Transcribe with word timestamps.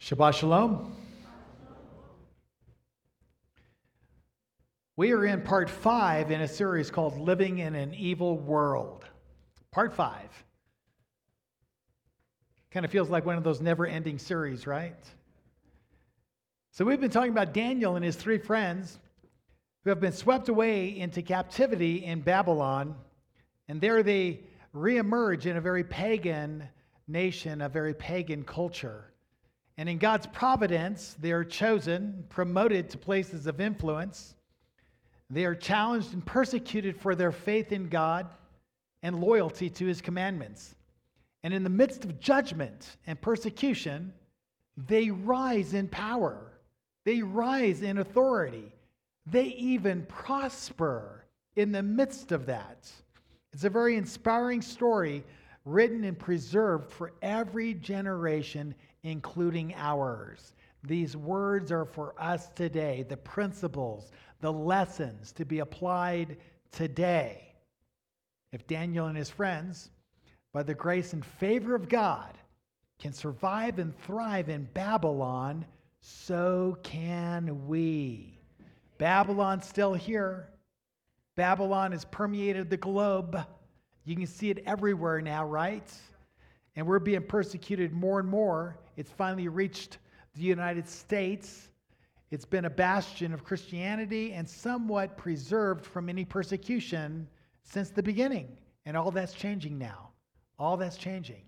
Shabbat 0.00 0.32
Shalom. 0.32 0.96
We 4.96 5.12
are 5.12 5.26
in 5.26 5.42
part 5.42 5.68
five 5.68 6.30
in 6.30 6.40
a 6.40 6.48
series 6.48 6.90
called 6.90 7.18
Living 7.18 7.58
in 7.58 7.74
an 7.74 7.92
Evil 7.92 8.38
World. 8.38 9.04
Part 9.70 9.92
five. 9.92 10.30
Kind 12.70 12.86
of 12.86 12.90
feels 12.90 13.10
like 13.10 13.26
one 13.26 13.36
of 13.36 13.44
those 13.44 13.60
never 13.60 13.86
ending 13.86 14.18
series, 14.18 14.66
right? 14.66 14.96
So, 16.70 16.86
we've 16.86 17.00
been 17.00 17.10
talking 17.10 17.32
about 17.32 17.52
Daniel 17.52 17.96
and 17.96 18.04
his 18.04 18.16
three 18.16 18.38
friends 18.38 18.98
who 19.84 19.90
have 19.90 20.00
been 20.00 20.12
swept 20.12 20.48
away 20.48 20.98
into 20.98 21.20
captivity 21.20 22.04
in 22.06 22.22
Babylon, 22.22 22.94
and 23.68 23.82
there 23.82 24.02
they 24.02 24.40
reemerge 24.74 25.44
in 25.44 25.58
a 25.58 25.60
very 25.60 25.84
pagan 25.84 26.66
nation, 27.06 27.60
a 27.60 27.68
very 27.68 27.92
pagan 27.92 28.44
culture. 28.44 29.10
And 29.80 29.88
in 29.88 29.96
God's 29.96 30.26
providence, 30.26 31.16
they 31.18 31.32
are 31.32 31.42
chosen, 31.42 32.26
promoted 32.28 32.90
to 32.90 32.98
places 32.98 33.46
of 33.46 33.62
influence. 33.62 34.34
They 35.30 35.46
are 35.46 35.54
challenged 35.54 36.12
and 36.12 36.22
persecuted 36.22 37.00
for 37.00 37.14
their 37.14 37.32
faith 37.32 37.72
in 37.72 37.88
God 37.88 38.26
and 39.02 39.22
loyalty 39.22 39.70
to 39.70 39.86
his 39.86 40.02
commandments. 40.02 40.74
And 41.44 41.54
in 41.54 41.64
the 41.64 41.70
midst 41.70 42.04
of 42.04 42.20
judgment 42.20 42.98
and 43.06 43.18
persecution, 43.22 44.12
they 44.76 45.10
rise 45.10 45.72
in 45.72 45.88
power, 45.88 46.52
they 47.06 47.22
rise 47.22 47.80
in 47.80 47.96
authority, 47.96 48.74
they 49.24 49.44
even 49.44 50.04
prosper 50.04 51.24
in 51.56 51.72
the 51.72 51.82
midst 51.82 52.32
of 52.32 52.44
that. 52.44 52.90
It's 53.54 53.64
a 53.64 53.70
very 53.70 53.96
inspiring 53.96 54.60
story 54.60 55.24
written 55.64 56.04
and 56.04 56.18
preserved 56.18 56.90
for 56.90 57.12
every 57.22 57.72
generation 57.72 58.74
including 59.02 59.74
ours. 59.76 60.54
These 60.82 61.16
words 61.16 61.70
are 61.72 61.84
for 61.84 62.14
us 62.18 62.48
today, 62.50 63.04
the 63.08 63.16
principles, 63.16 64.10
the 64.40 64.52
lessons 64.52 65.32
to 65.32 65.44
be 65.44 65.58
applied 65.58 66.38
today. 66.72 67.54
If 68.52 68.66
Daniel 68.66 69.06
and 69.06 69.16
his 69.16 69.30
friends, 69.30 69.90
by 70.52 70.62
the 70.62 70.74
grace 70.74 71.12
and 71.12 71.24
favor 71.24 71.74
of 71.74 71.88
God, 71.88 72.36
can 72.98 73.12
survive 73.12 73.78
and 73.78 73.96
thrive 74.00 74.48
in 74.48 74.68
Babylon, 74.74 75.64
so 76.00 76.76
can 76.82 77.66
we. 77.66 78.38
Babylon's 78.98 79.66
still 79.66 79.94
here. 79.94 80.48
Babylon 81.36 81.92
has 81.92 82.04
permeated 82.06 82.68
the 82.68 82.76
globe. 82.76 83.38
You 84.04 84.16
can 84.16 84.26
see 84.26 84.50
it 84.50 84.62
everywhere 84.66 85.20
now, 85.20 85.46
right? 85.46 85.90
And 86.76 86.86
we're 86.86 86.98
being 86.98 87.22
persecuted 87.22 87.92
more 87.92 88.20
and 88.20 88.28
more. 88.28 88.78
It's 88.96 89.10
finally 89.10 89.48
reached 89.48 89.98
the 90.34 90.42
United 90.42 90.88
States. 90.88 91.68
It's 92.30 92.44
been 92.44 92.66
a 92.66 92.70
bastion 92.70 93.32
of 93.32 93.44
Christianity 93.44 94.32
and 94.32 94.48
somewhat 94.48 95.16
preserved 95.16 95.84
from 95.84 96.08
any 96.08 96.24
persecution 96.24 97.28
since 97.64 97.90
the 97.90 98.02
beginning. 98.02 98.56
And 98.86 98.96
all 98.96 99.10
that's 99.10 99.34
changing 99.34 99.78
now. 99.78 100.10
All 100.58 100.76
that's 100.76 100.96
changing. 100.96 101.42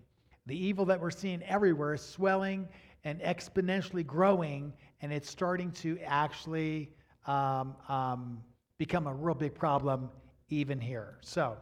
The 0.47 0.56
evil 0.56 0.84
that 0.87 1.01
we're 1.01 1.11
seeing 1.11 1.42
everywhere 1.45 1.95
is 1.95 2.03
swelling 2.03 2.69
and 3.05 3.20
exponentially 3.20 4.07
growing, 4.07 4.73
and 5.01 5.12
it's 5.12 5.31
starting 5.31 5.70
to 5.73 5.98
actually 6.05 6.91
um, 7.27 7.77
um, 7.89 8.42
become 8.79 9.07
a 9.07 9.14
real 9.14 9.34
big 9.34 9.55
problem 9.55 10.09
even 10.48 10.81
here. 10.81 11.19
So, 11.20 11.57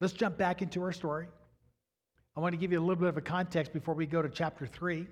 Let's 0.00 0.12
jump 0.12 0.36
back 0.36 0.60
into 0.60 0.82
our 0.82 0.92
story. 0.92 1.28
I 2.36 2.40
want 2.40 2.52
to 2.52 2.56
give 2.56 2.72
you 2.72 2.78
a 2.78 2.82
little 2.82 2.96
bit 2.96 3.08
of 3.08 3.16
a 3.16 3.20
context 3.22 3.72
before 3.72 3.94
we 3.94 4.06
go 4.06 4.20
to 4.20 4.28
chapter 4.28 4.66
3. 4.66 5.06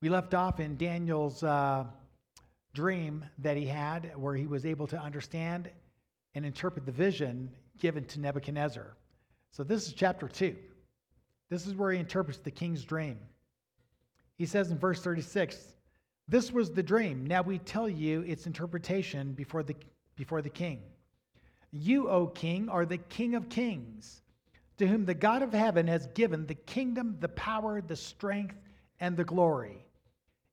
We 0.00 0.08
left 0.08 0.34
off 0.34 0.60
in 0.60 0.76
Daniel's 0.76 1.42
uh, 1.42 1.84
dream 2.74 3.24
that 3.38 3.56
he 3.56 3.66
had, 3.66 4.12
where 4.16 4.36
he 4.36 4.46
was 4.46 4.64
able 4.64 4.86
to 4.86 4.98
understand 4.98 5.68
and 6.34 6.46
interpret 6.46 6.86
the 6.86 6.92
vision 6.92 7.50
given 7.78 8.04
to 8.04 8.20
Nebuchadnezzar. 8.20 8.96
So, 9.50 9.64
this 9.64 9.88
is 9.88 9.94
chapter 9.94 10.28
2. 10.28 10.54
This 11.50 11.66
is 11.66 11.74
where 11.74 11.90
he 11.90 11.98
interprets 11.98 12.38
the 12.38 12.50
king's 12.50 12.84
dream. 12.84 13.18
He 14.36 14.46
says 14.46 14.70
in 14.70 14.78
verse 14.78 15.02
36 15.02 15.56
This 16.28 16.52
was 16.52 16.70
the 16.70 16.82
dream. 16.82 17.26
Now 17.26 17.42
we 17.42 17.58
tell 17.58 17.88
you 17.88 18.20
its 18.22 18.46
interpretation 18.46 19.32
before 19.32 19.64
the, 19.64 19.74
before 20.14 20.42
the 20.42 20.50
king. 20.50 20.82
You, 21.70 22.08
O 22.08 22.26
king, 22.26 22.68
are 22.68 22.86
the 22.86 22.98
king 22.98 23.34
of 23.34 23.48
kings, 23.48 24.22
to 24.78 24.86
whom 24.86 25.04
the 25.04 25.14
God 25.14 25.42
of 25.42 25.52
heaven 25.52 25.86
has 25.88 26.06
given 26.08 26.46
the 26.46 26.54
kingdom, 26.54 27.16
the 27.20 27.28
power, 27.28 27.80
the 27.80 27.96
strength, 27.96 28.56
and 29.00 29.16
the 29.16 29.24
glory. 29.24 29.84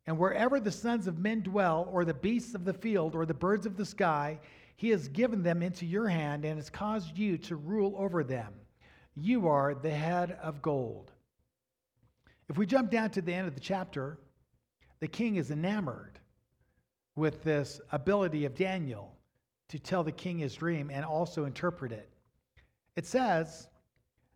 And 0.07 0.19
wherever 0.19 0.59
the 0.59 0.71
sons 0.71 1.07
of 1.07 1.17
men 1.17 1.41
dwell, 1.41 1.87
or 1.91 2.05
the 2.05 2.13
beasts 2.13 2.53
of 2.53 2.65
the 2.65 2.73
field, 2.73 3.15
or 3.15 3.25
the 3.25 3.33
birds 3.33 3.65
of 3.65 3.77
the 3.77 3.85
sky, 3.85 4.39
he 4.75 4.89
has 4.89 5.07
given 5.07 5.41
them 5.41 5.63
into 5.63 5.85
your 5.85 6.07
hand 6.07 6.43
and 6.43 6.57
has 6.57 6.69
caused 6.69 7.17
you 7.17 7.37
to 7.39 7.55
rule 7.55 7.95
over 7.97 8.23
them. 8.23 8.53
You 9.15 9.47
are 9.47 9.73
the 9.73 9.91
head 9.91 10.37
of 10.41 10.61
gold. 10.61 11.11
If 12.49 12.57
we 12.57 12.65
jump 12.65 12.91
down 12.91 13.09
to 13.11 13.21
the 13.21 13.33
end 13.33 13.47
of 13.47 13.55
the 13.55 13.61
chapter, 13.61 14.19
the 14.99 15.07
king 15.07 15.37
is 15.37 15.49
enamored 15.49 16.19
with 17.15 17.43
this 17.43 17.79
ability 17.91 18.45
of 18.45 18.55
Daniel 18.55 19.14
to 19.69 19.79
tell 19.79 20.03
the 20.03 20.11
king 20.11 20.37
his 20.37 20.55
dream 20.55 20.89
and 20.91 21.05
also 21.05 21.45
interpret 21.45 21.91
it. 21.91 22.09
It 22.95 23.05
says, 23.05 23.67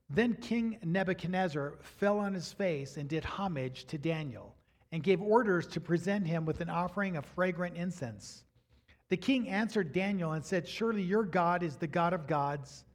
Then 0.10 0.36
King 0.36 0.78
Nebuchadnezzar 0.84 1.76
fell 1.82 2.20
on 2.20 2.34
his 2.34 2.52
face 2.52 2.98
and 2.98 3.08
did 3.08 3.24
homage 3.24 3.86
to 3.86 3.98
Daniel 3.98 4.56
and 4.92 5.04
gave 5.04 5.22
orders 5.22 5.68
to 5.68 5.80
present 5.80 6.26
him 6.26 6.46
with 6.46 6.62
an 6.62 6.70
offering 6.70 7.16
of 7.16 7.26
fragrant 7.26 7.78
incense. 7.78 8.44
The 9.10 9.18
king 9.18 9.50
answered 9.50 9.94
Daniel 9.94 10.34
and 10.34 10.44
said, 10.44 10.68
Surely 10.68 11.04
your 11.04 11.24
God 11.24 11.64
is 11.64 11.76
the 11.76 11.88
God 11.88 12.14
of 12.14 12.28
gods 12.28 12.86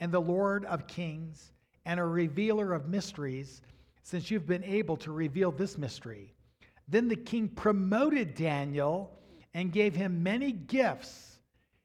and 0.00 0.12
the 0.12 0.20
Lord 0.20 0.64
of 0.66 0.86
kings 0.86 1.52
and 1.84 2.00
a 2.00 2.04
revealer 2.04 2.72
of 2.72 2.88
mysteries, 2.88 3.62
since 4.02 4.30
you've 4.30 4.46
been 4.46 4.64
able 4.64 4.96
to 4.98 5.12
reveal 5.12 5.50
this 5.50 5.78
mystery. 5.78 6.34
Then 6.88 7.08
the 7.08 7.16
king 7.16 7.48
promoted 7.48 8.34
Daniel 8.34 9.18
and 9.54 9.72
gave 9.72 9.94
him 9.94 10.22
many 10.22 10.52
gifts 10.52 11.33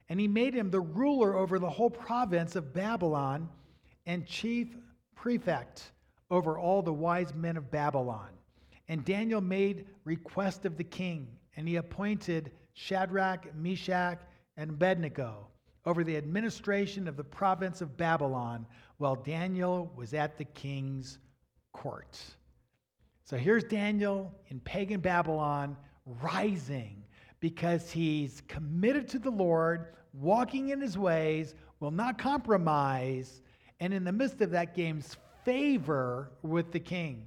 and 0.09 0.19
he 0.19 0.27
made 0.27 0.53
him 0.53 0.71
the 0.71 0.81
ruler 0.81 1.35
over 1.35 1.59
the 1.59 1.69
whole 1.69 1.89
province 1.89 2.55
of 2.55 2.73
Babylon 2.73 3.47
and 4.05 4.25
chief 4.25 4.75
prefect 5.15 5.91
over 6.31 6.57
all 6.57 6.81
the 6.81 6.93
wise 6.93 7.33
men 7.33 7.57
of 7.57 7.69
Babylon. 7.69 8.29
And 8.87 9.05
Daniel 9.05 9.41
made 9.41 9.85
request 10.03 10.65
of 10.65 10.77
the 10.77 10.83
king, 10.83 11.27
and 11.55 11.67
he 11.67 11.75
appointed 11.75 12.51
Shadrach, 12.73 13.55
Meshach, 13.55 14.19
and 14.57 14.71
Abednego 14.71 15.47
over 15.85 16.03
the 16.03 16.17
administration 16.17 17.07
of 17.07 17.15
the 17.15 17.23
province 17.23 17.81
of 17.81 17.97
Babylon 17.97 18.65
while 18.97 19.15
Daniel 19.15 19.91
was 19.95 20.13
at 20.13 20.37
the 20.37 20.45
king's 20.45 21.19
court. 21.71 22.19
So 23.23 23.37
here's 23.37 23.63
Daniel 23.63 24.33
in 24.47 24.59
pagan 24.59 25.01
Babylon 25.01 25.77
rising 26.05 27.03
because 27.39 27.91
he's 27.91 28.41
committed 28.47 29.07
to 29.09 29.19
the 29.19 29.29
Lord, 29.29 29.93
walking 30.13 30.69
in 30.69 30.81
his 30.81 30.97
ways, 30.97 31.55
will 31.79 31.91
not 31.91 32.17
compromise, 32.17 33.41
and 33.79 33.93
in 33.93 34.03
the 34.03 34.11
midst 34.11 34.41
of 34.41 34.51
that 34.51 34.75
gains 34.75 35.17
favor 35.45 36.31
with 36.41 36.71
the 36.71 36.79
king. 36.79 37.25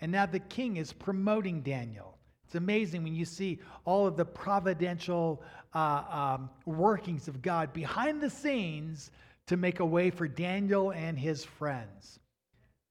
And 0.00 0.12
now 0.12 0.26
the 0.26 0.40
king 0.40 0.76
is 0.76 0.92
promoting 0.92 1.62
Daniel. 1.62 2.18
It's 2.46 2.54
amazing 2.56 3.02
when 3.02 3.14
you 3.14 3.24
see 3.24 3.60
all 3.84 4.06
of 4.06 4.16
the 4.16 4.24
providential 4.24 5.42
uh, 5.74 6.36
um, 6.38 6.50
workings 6.66 7.26
of 7.26 7.42
God 7.42 7.72
behind 7.72 8.20
the 8.20 8.30
scenes 8.30 9.10
to 9.46 9.56
make 9.56 9.80
a 9.80 9.84
way 9.86 10.10
for 10.10 10.28
Daniel 10.28 10.92
and 10.92 11.18
his 11.18 11.44
friends. 11.44 12.20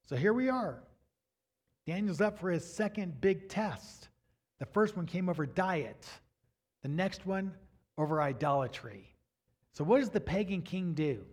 So 0.06 0.16
here 0.16 0.34
we 0.34 0.50
are. 0.50 0.84
Daniel's 1.86 2.22
up 2.22 2.40
for 2.40 2.50
his 2.50 2.66
second 2.66 3.20
big 3.22 3.50
test. 3.50 4.10
The 4.60 4.66
first 4.66 4.96
one 4.96 5.06
came 5.06 5.30
over 5.30 5.46
diet, 5.46 6.08
the 6.82 6.90
next 6.90 7.26
one 7.26 7.54
over 7.98 8.22
idolatry. 8.22 9.13
So, 9.74 9.84
what 9.84 10.00
does 10.00 10.10
the 10.10 10.22
pagan 10.22 10.62
king 10.62 10.94
do? 10.94 11.26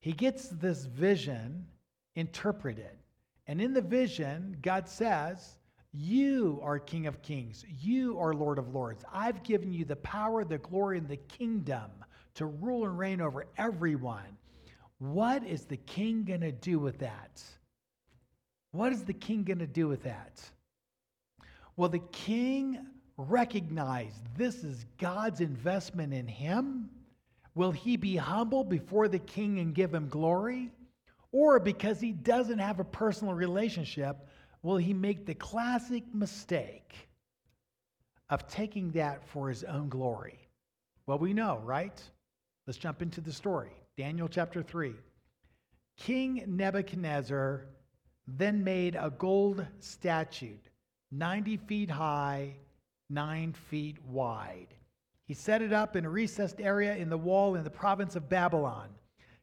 He 0.00 0.12
gets 0.12 0.48
this 0.48 0.84
vision 0.84 1.66
interpreted. 2.14 2.98
And 3.46 3.60
in 3.60 3.72
the 3.72 3.82
vision, 3.82 4.56
God 4.62 4.88
says, 4.88 5.58
You 5.92 6.60
are 6.62 6.78
King 6.78 7.06
of 7.06 7.22
Kings. 7.22 7.64
You 7.80 8.18
are 8.18 8.34
Lord 8.34 8.58
of 8.58 8.74
Lords. 8.74 9.04
I've 9.12 9.42
given 9.42 9.72
you 9.72 9.84
the 9.84 9.96
power, 9.96 10.44
the 10.44 10.58
glory, 10.58 10.98
and 10.98 11.08
the 11.08 11.16
kingdom 11.16 11.90
to 12.34 12.46
rule 12.46 12.84
and 12.84 12.98
reign 12.98 13.20
over 13.20 13.46
everyone. 13.56 14.36
What 14.98 15.44
is 15.44 15.64
the 15.64 15.76
king 15.76 16.24
going 16.24 16.40
to 16.40 16.52
do 16.52 16.78
with 16.78 16.98
that? 16.98 17.42
What 18.72 18.92
is 18.92 19.04
the 19.04 19.12
king 19.12 19.44
going 19.44 19.60
to 19.60 19.66
do 19.66 19.88
with 19.88 20.02
that? 20.02 20.42
Well, 21.76 21.88
the 21.88 22.02
king 22.12 22.86
recognized 23.16 24.20
this 24.36 24.64
is 24.64 24.84
God's 24.98 25.40
investment 25.40 26.12
in 26.12 26.26
him 26.26 26.90
Will 27.58 27.72
he 27.72 27.96
be 27.96 28.14
humble 28.14 28.62
before 28.62 29.08
the 29.08 29.18
king 29.18 29.58
and 29.58 29.74
give 29.74 29.92
him 29.92 30.08
glory? 30.08 30.70
Or 31.32 31.58
because 31.58 31.98
he 31.98 32.12
doesn't 32.12 32.60
have 32.60 32.78
a 32.78 32.84
personal 32.84 33.34
relationship 33.34 34.16
will 34.62 34.76
he 34.76 34.94
make 34.94 35.26
the 35.26 35.34
classic 35.34 36.04
mistake 36.14 36.94
of 38.30 38.46
taking 38.46 38.92
that 38.92 39.26
for 39.26 39.48
his 39.48 39.64
own 39.64 39.88
glory? 39.88 40.38
Well, 41.08 41.18
we 41.18 41.32
know, 41.32 41.60
right? 41.64 42.00
Let's 42.68 42.78
jump 42.78 43.02
into 43.02 43.20
the 43.20 43.32
story. 43.32 43.72
Daniel 43.96 44.28
chapter 44.28 44.62
3. 44.62 44.94
King 45.96 46.44
Nebuchadnezzar 46.46 47.66
then 48.28 48.62
made 48.62 48.94
a 48.94 49.10
gold 49.10 49.66
statue, 49.80 50.54
90 51.10 51.56
feet 51.56 51.90
high, 51.90 52.54
9 53.10 53.52
feet 53.68 53.96
wide. 54.04 54.77
He 55.28 55.34
set 55.34 55.60
it 55.60 55.74
up 55.74 55.94
in 55.94 56.06
a 56.06 56.10
recessed 56.10 56.58
area 56.58 56.96
in 56.96 57.10
the 57.10 57.18
wall 57.18 57.54
in 57.54 57.62
the 57.62 57.68
province 57.68 58.16
of 58.16 58.30
Babylon. 58.30 58.88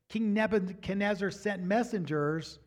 King 0.09 0.33
Nebuchadnezzar 0.33 1.29
sent 1.29 1.61
messengers 1.61 2.57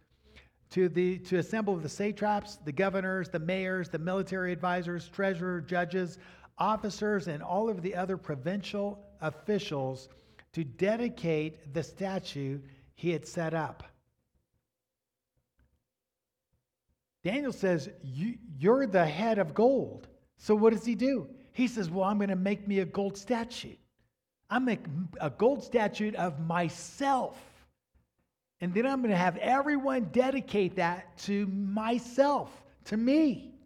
to, 0.70 0.88
the, 0.88 1.18
to 1.18 1.38
assemble 1.38 1.76
the 1.76 1.88
satraps, 1.88 2.58
the 2.64 2.70
governors, 2.70 3.28
the 3.28 3.40
mayors, 3.40 3.88
the 3.88 3.98
military 3.98 4.52
advisors, 4.52 5.08
treasurer, 5.08 5.60
judges, 5.60 6.18
officers, 6.58 7.26
and 7.26 7.42
all 7.42 7.68
of 7.68 7.82
the 7.82 7.92
other 7.92 8.16
provincial 8.16 9.04
officials 9.20 10.08
to 10.52 10.62
dedicate 10.62 11.74
the 11.74 11.82
statue 11.82 12.60
he 12.94 13.10
had 13.10 13.26
set 13.26 13.52
up. 13.52 13.82
Daniel 17.24 17.52
says, 17.52 17.90
You're 18.00 18.86
the 18.86 19.06
head 19.06 19.38
of 19.38 19.54
gold. 19.54 20.06
So 20.36 20.54
what 20.54 20.72
does 20.72 20.84
he 20.84 20.94
do? 20.94 21.28
He 21.58 21.66
says, 21.66 21.90
Well, 21.90 22.04
I'm 22.04 22.18
going 22.18 22.30
to 22.30 22.36
make 22.36 22.68
me 22.68 22.78
a 22.78 22.84
gold 22.84 23.18
statue. 23.18 23.74
I'm 24.48 24.64
make 24.64 24.84
a 25.20 25.28
gold 25.28 25.64
statue 25.64 26.12
of 26.14 26.38
myself. 26.38 27.36
And 28.60 28.72
then 28.72 28.86
I'm 28.86 29.00
going 29.00 29.10
to 29.10 29.16
have 29.16 29.36
everyone 29.38 30.04
dedicate 30.12 30.76
that 30.76 31.18
to 31.24 31.48
myself, 31.48 32.48
to 32.84 32.96
me. 32.96 33.56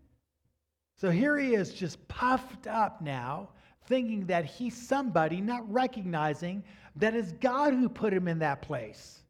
So 1.02 1.10
here 1.10 1.36
he 1.36 1.54
is, 1.54 1.74
just 1.74 2.08
puffed 2.08 2.66
up 2.66 3.02
now, 3.02 3.50
thinking 3.84 4.24
that 4.24 4.46
he's 4.46 4.74
somebody, 4.74 5.42
not 5.42 5.70
recognizing 5.70 6.64
that 6.96 7.14
it's 7.14 7.32
God 7.32 7.74
who 7.74 7.90
put 7.90 8.14
him 8.14 8.26
in 8.26 8.38
that 8.38 8.62
place. 8.62 9.21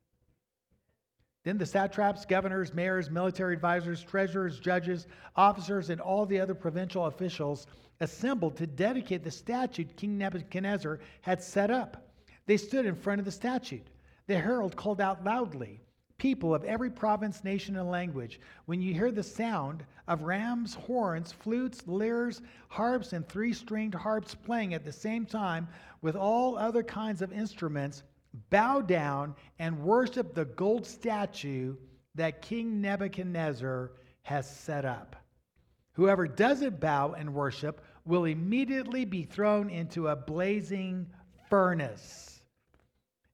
Then 1.45 1.59
the 1.59 1.67
satraps, 1.67 2.25
governors, 2.25 2.73
mayors, 2.73 3.11
military 3.11 3.55
advisors, 3.55 4.03
treasurers, 4.03 4.61
judges, 4.61 5.07
officers, 5.35 5.91
and 5.91 6.01
all 6.01 6.25
the 6.25 6.39
other 6.39 6.55
provincial 6.55 7.07
officials 7.07 7.67
assembled 8.01 8.57
to 8.57 8.67
dedicate 8.67 9.25
the 9.25 9.31
statue 9.31 9.85
King 9.85 10.19
Nebuchadnezzar 10.19 11.01
had 11.21 11.43
set 11.43 11.71
up. 11.71 12.13
They 12.47 12.57
stood 12.57 12.87
in 12.87 12.95
front 12.95 13.19
of 13.19 13.25
the 13.25 13.33
statue. 13.33 13.81
The 14.27 14.39
herald 14.39 14.77
called 14.77 15.01
out 15.01 15.25
loudly, 15.25 15.81
People 16.23 16.55
of 16.55 16.63
every 16.63 16.89
province, 16.89 17.43
nation, 17.43 17.77
and 17.77 17.91
language, 17.91 18.39
when 18.67 18.81
you 18.81 18.95
hear 18.95 19.11
the 19.11 19.25
sound 19.25 19.85
of 20.07 20.23
rams' 20.23 20.73
horns, 20.73 21.33
flutes, 21.33 21.83
lyres, 21.89 22.43
harps, 22.69 23.13
and 23.13 23.29
three 23.29 23.53
stringed 23.53 23.97
harps 23.97 24.33
playing 24.33 24.73
at 24.73 24.85
the 24.85 24.93
same 24.93 25.27
time 25.27 25.67
with 26.01 26.15
all 26.15 26.57
other 26.57 26.85
kinds 26.85 27.23
of 27.23 27.33
instruments, 27.33 28.05
bow 28.51 28.81
down 28.81 29.35
and 29.59 29.83
worship 29.83 30.35
the 30.35 30.45
gold 30.45 30.87
statue 30.87 31.77
that 32.15 32.43
King 32.43 32.81
Nebuchadnezzar 32.81 33.93
has 34.23 34.49
set 34.49 34.85
up. 34.85 35.17
Whoever 35.93 36.27
doesn't 36.27 36.81
bow 36.81 37.13
and 37.13 37.35
worship 37.35 37.83
will 38.05 38.25
immediately 38.25 39.05
be 39.05 39.25
thrown 39.25 39.71
into 39.71 40.09
a 40.09 40.17
blazing 40.17 41.07
furnace. 41.49 42.43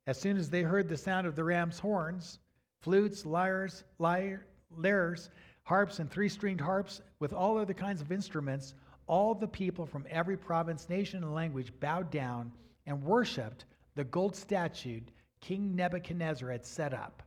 As 0.06 0.19
soon 0.19 0.37
as 0.37 0.50
they 0.50 0.62
heard 0.62 0.89
the 0.89 0.97
sound 0.97 1.27
of 1.27 1.37
the 1.37 1.45
ram's 1.45 1.79
horns, 1.79 2.39
flutes, 2.81 3.25
lyres, 3.25 3.85
lyre, 3.99 4.47
lyres, 4.77 5.31
harps, 5.62 5.99
and 5.99 6.11
three 6.11 6.29
stringed 6.29 6.61
harps, 6.61 7.03
with 7.21 7.33
all 7.33 7.59
other 7.59 7.75
kinds 7.75 8.00
of 8.00 8.11
instruments, 8.11 8.75
all 9.06 9.35
the 9.35 9.49
people 9.49 9.87
from 9.87 10.06
every 10.11 10.37
province, 10.37 10.89
nation, 10.89 11.23
and 11.23 11.35
language 11.35 11.73
bowed 11.81 12.11
down 12.11 12.53
and 12.87 13.03
worshiped 13.03 13.65
the 13.99 14.05
gold 14.05 14.37
statue 14.37 15.00
King 15.41 15.75
Nebuchadnezzar 15.75 16.53
had 16.53 16.65
set 16.65 16.95
up. 16.95 17.21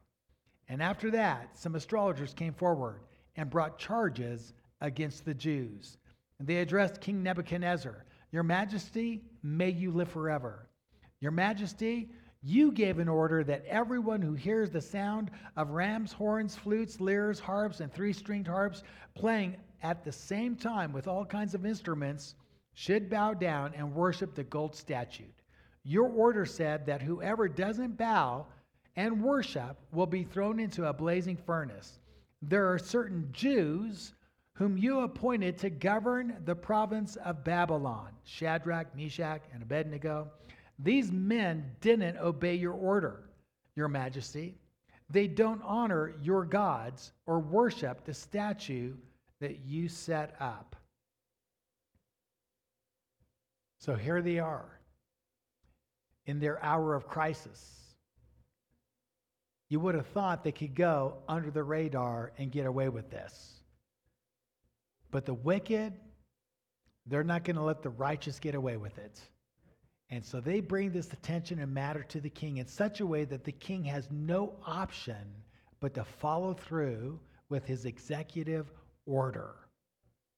And 0.69 0.81
after 0.81 1.11
that, 1.11 1.49
some 1.59 1.75
astrologers 1.75 2.33
came 2.33 2.53
forward 2.53 3.01
and 3.35 3.49
brought 3.49 3.77
charges 3.77 4.53
against 4.79 5.25
the 5.25 5.33
Jews. 5.33 5.97
And 6.39 6.47
they 6.47 6.59
addressed 6.59 7.01
King 7.01 7.21
Nebuchadnezzar 7.23 8.05
Your 8.31 8.43
Majesty, 8.43 9.21
may 9.43 9.69
you 9.69 9.91
live 9.91 10.07
forever. 10.07 10.69
Your 11.19 11.33
Majesty, 11.33 12.09
you 12.41 12.71
gave 12.71 12.99
an 12.99 13.09
order 13.09 13.43
that 13.43 13.65
everyone 13.65 14.21
who 14.21 14.33
hears 14.33 14.69
the 14.69 14.79
sound 14.79 15.29
of 15.57 15.71
rams, 15.71 16.13
horns, 16.13 16.55
flutes, 16.55 17.01
lyres, 17.01 17.41
harps, 17.41 17.81
and 17.81 17.91
three 17.91 18.13
stringed 18.13 18.47
harps 18.47 18.83
playing 19.13 19.57
at 19.83 20.05
the 20.05 20.11
same 20.13 20.55
time 20.55 20.93
with 20.93 21.09
all 21.09 21.25
kinds 21.25 21.53
of 21.53 21.65
instruments 21.65 22.35
should 22.75 23.09
bow 23.09 23.33
down 23.33 23.73
and 23.75 23.93
worship 23.93 24.35
the 24.35 24.45
gold 24.45 24.73
statue. 24.73 25.25
Your 25.83 26.09
order 26.09 26.45
said 26.45 26.85
that 26.85 27.01
whoever 27.01 27.47
doesn't 27.47 27.97
bow 27.97 28.45
and 28.95 29.23
worship 29.23 29.77
will 29.91 30.05
be 30.05 30.23
thrown 30.23 30.59
into 30.59 30.85
a 30.85 30.93
blazing 30.93 31.37
furnace. 31.37 31.99
There 32.41 32.71
are 32.71 32.77
certain 32.77 33.29
Jews 33.31 34.13
whom 34.53 34.77
you 34.77 34.99
appointed 35.01 35.57
to 35.59 35.69
govern 35.69 36.37
the 36.45 36.55
province 36.55 37.15
of 37.17 37.43
Babylon 37.43 38.09
Shadrach, 38.23 38.95
Meshach, 38.95 39.41
and 39.53 39.63
Abednego. 39.63 40.29
These 40.77 41.11
men 41.11 41.71
didn't 41.79 42.17
obey 42.17 42.55
your 42.55 42.73
order, 42.73 43.23
Your 43.75 43.87
Majesty. 43.87 44.55
They 45.09 45.27
don't 45.27 45.61
honor 45.63 46.13
your 46.21 46.45
gods 46.45 47.11
or 47.25 47.39
worship 47.39 48.03
the 48.03 48.13
statue 48.13 48.93
that 49.39 49.59
you 49.65 49.89
set 49.89 50.35
up. 50.39 50.75
So 53.79 53.95
here 53.95 54.21
they 54.21 54.37
are 54.37 54.80
in 56.25 56.39
their 56.39 56.63
hour 56.63 56.95
of 56.95 57.07
crisis. 57.07 57.77
You 59.69 59.79
would 59.79 59.95
have 59.95 60.07
thought 60.07 60.43
they 60.43 60.51
could 60.51 60.75
go 60.75 61.17
under 61.27 61.49
the 61.49 61.63
radar 61.63 62.33
and 62.37 62.51
get 62.51 62.65
away 62.65 62.89
with 62.89 63.09
this. 63.09 63.53
But 65.11 65.25
the 65.25 65.33
wicked, 65.33 65.93
they're 67.05 67.23
not 67.23 67.43
going 67.43 67.55
to 67.55 67.61
let 67.61 67.81
the 67.81 67.89
righteous 67.89 68.39
get 68.39 68.55
away 68.55 68.77
with 68.77 68.97
it. 68.97 69.19
And 70.09 70.25
so 70.25 70.41
they 70.41 70.59
bring 70.59 70.91
this 70.91 71.13
attention 71.13 71.59
and 71.59 71.73
matter 71.73 72.03
to 72.03 72.19
the 72.19 72.29
king 72.29 72.57
in 72.57 72.67
such 72.67 72.99
a 72.99 73.05
way 73.05 73.23
that 73.25 73.45
the 73.45 73.51
king 73.53 73.83
has 73.85 74.09
no 74.11 74.53
option 74.65 75.25
but 75.79 75.93
to 75.93 76.03
follow 76.03 76.53
through 76.53 77.19
with 77.49 77.65
his 77.65 77.85
executive 77.85 78.71
order. 79.05 79.55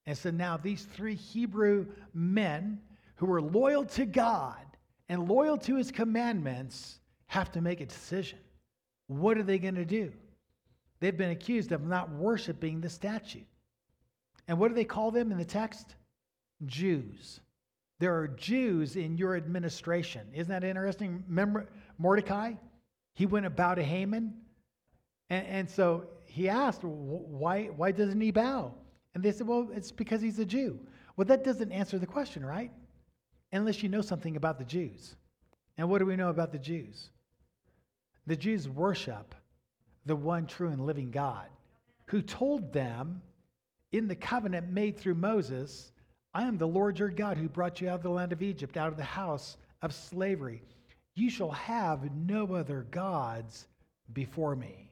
And 0.05 0.17
so 0.17 0.29
now 0.29 0.57
these 0.57 0.85
three 0.85 1.15
Hebrew 1.15 1.87
men 2.13 2.81
who 3.15 3.25
were 3.25 3.41
loyal 3.41 3.85
to 3.85 4.05
God 4.05 4.63
and 5.13 5.29
loyal 5.29 5.59
to 5.59 5.75
his 5.75 5.91
commandments 5.91 6.97
have 7.27 7.51
to 7.51 7.61
make 7.61 7.81
a 7.81 7.85
decision. 7.85 8.39
What 9.05 9.37
are 9.37 9.43
they 9.43 9.59
going 9.59 9.75
to 9.75 9.85
do? 9.85 10.11
They've 10.99 11.15
been 11.15 11.29
accused 11.29 11.71
of 11.71 11.83
not 11.83 12.09
worshiping 12.09 12.81
the 12.81 12.89
statue. 12.89 13.43
And 14.47 14.57
what 14.57 14.69
do 14.69 14.73
they 14.73 14.85
call 14.85 15.11
them 15.11 15.31
in 15.31 15.37
the 15.37 15.45
text? 15.45 15.93
Jews. 16.65 17.41
There 17.99 18.17
are 18.17 18.27
Jews 18.27 18.95
in 18.95 19.15
your 19.15 19.35
administration. 19.35 20.21
Isn't 20.33 20.49
that 20.49 20.63
interesting? 20.63 21.23
Remember 21.27 21.69
Mordecai? 21.99 22.53
He 23.13 23.27
went 23.27 23.45
about 23.45 23.75
to 23.75 23.83
Haman. 23.83 24.33
And, 25.29 25.45
and 25.45 25.69
so 25.69 26.07
he 26.25 26.49
asked, 26.49 26.83
why, 26.83 27.65
why 27.65 27.91
doesn't 27.91 28.19
he 28.19 28.31
bow? 28.31 28.73
And 29.13 29.21
they 29.21 29.31
said, 29.31 29.45
well, 29.45 29.69
it's 29.75 29.91
because 29.91 30.21
he's 30.21 30.39
a 30.39 30.45
Jew. 30.45 30.79
Well, 31.17 31.25
that 31.25 31.43
doesn't 31.43 31.71
answer 31.71 31.99
the 31.99 32.07
question, 32.07 32.43
right? 32.43 32.71
Unless 33.53 33.83
you 33.83 33.89
know 33.89 34.01
something 34.01 34.35
about 34.35 34.57
the 34.57 34.65
Jews. 34.65 35.15
And 35.77 35.89
what 35.89 35.99
do 35.99 36.05
we 36.05 36.15
know 36.15 36.29
about 36.29 36.51
the 36.51 36.59
Jews? 36.59 37.09
The 38.27 38.35
Jews 38.35 38.67
worship 38.67 39.35
the 40.05 40.15
one 40.15 40.45
true 40.47 40.69
and 40.69 40.85
living 40.85 41.11
God 41.11 41.47
who 42.07 42.21
told 42.21 42.73
them 42.73 43.21
in 43.91 44.07
the 44.07 44.15
covenant 44.15 44.69
made 44.69 44.97
through 44.97 45.15
Moses, 45.15 45.91
I 46.33 46.43
am 46.43 46.57
the 46.57 46.67
Lord 46.67 46.99
your 46.99 47.09
God 47.09 47.37
who 47.37 47.47
brought 47.47 47.79
you 47.79 47.89
out 47.89 47.95
of 47.95 48.03
the 48.03 48.09
land 48.09 48.33
of 48.33 48.41
Egypt, 48.41 48.75
out 48.75 48.89
of 48.89 48.97
the 48.97 49.03
house 49.03 49.57
of 49.81 49.93
slavery. 49.93 50.61
You 51.15 51.29
shall 51.29 51.51
have 51.51 52.13
no 52.15 52.55
other 52.55 52.87
gods 52.91 53.67
before 54.13 54.55
me. 54.55 54.91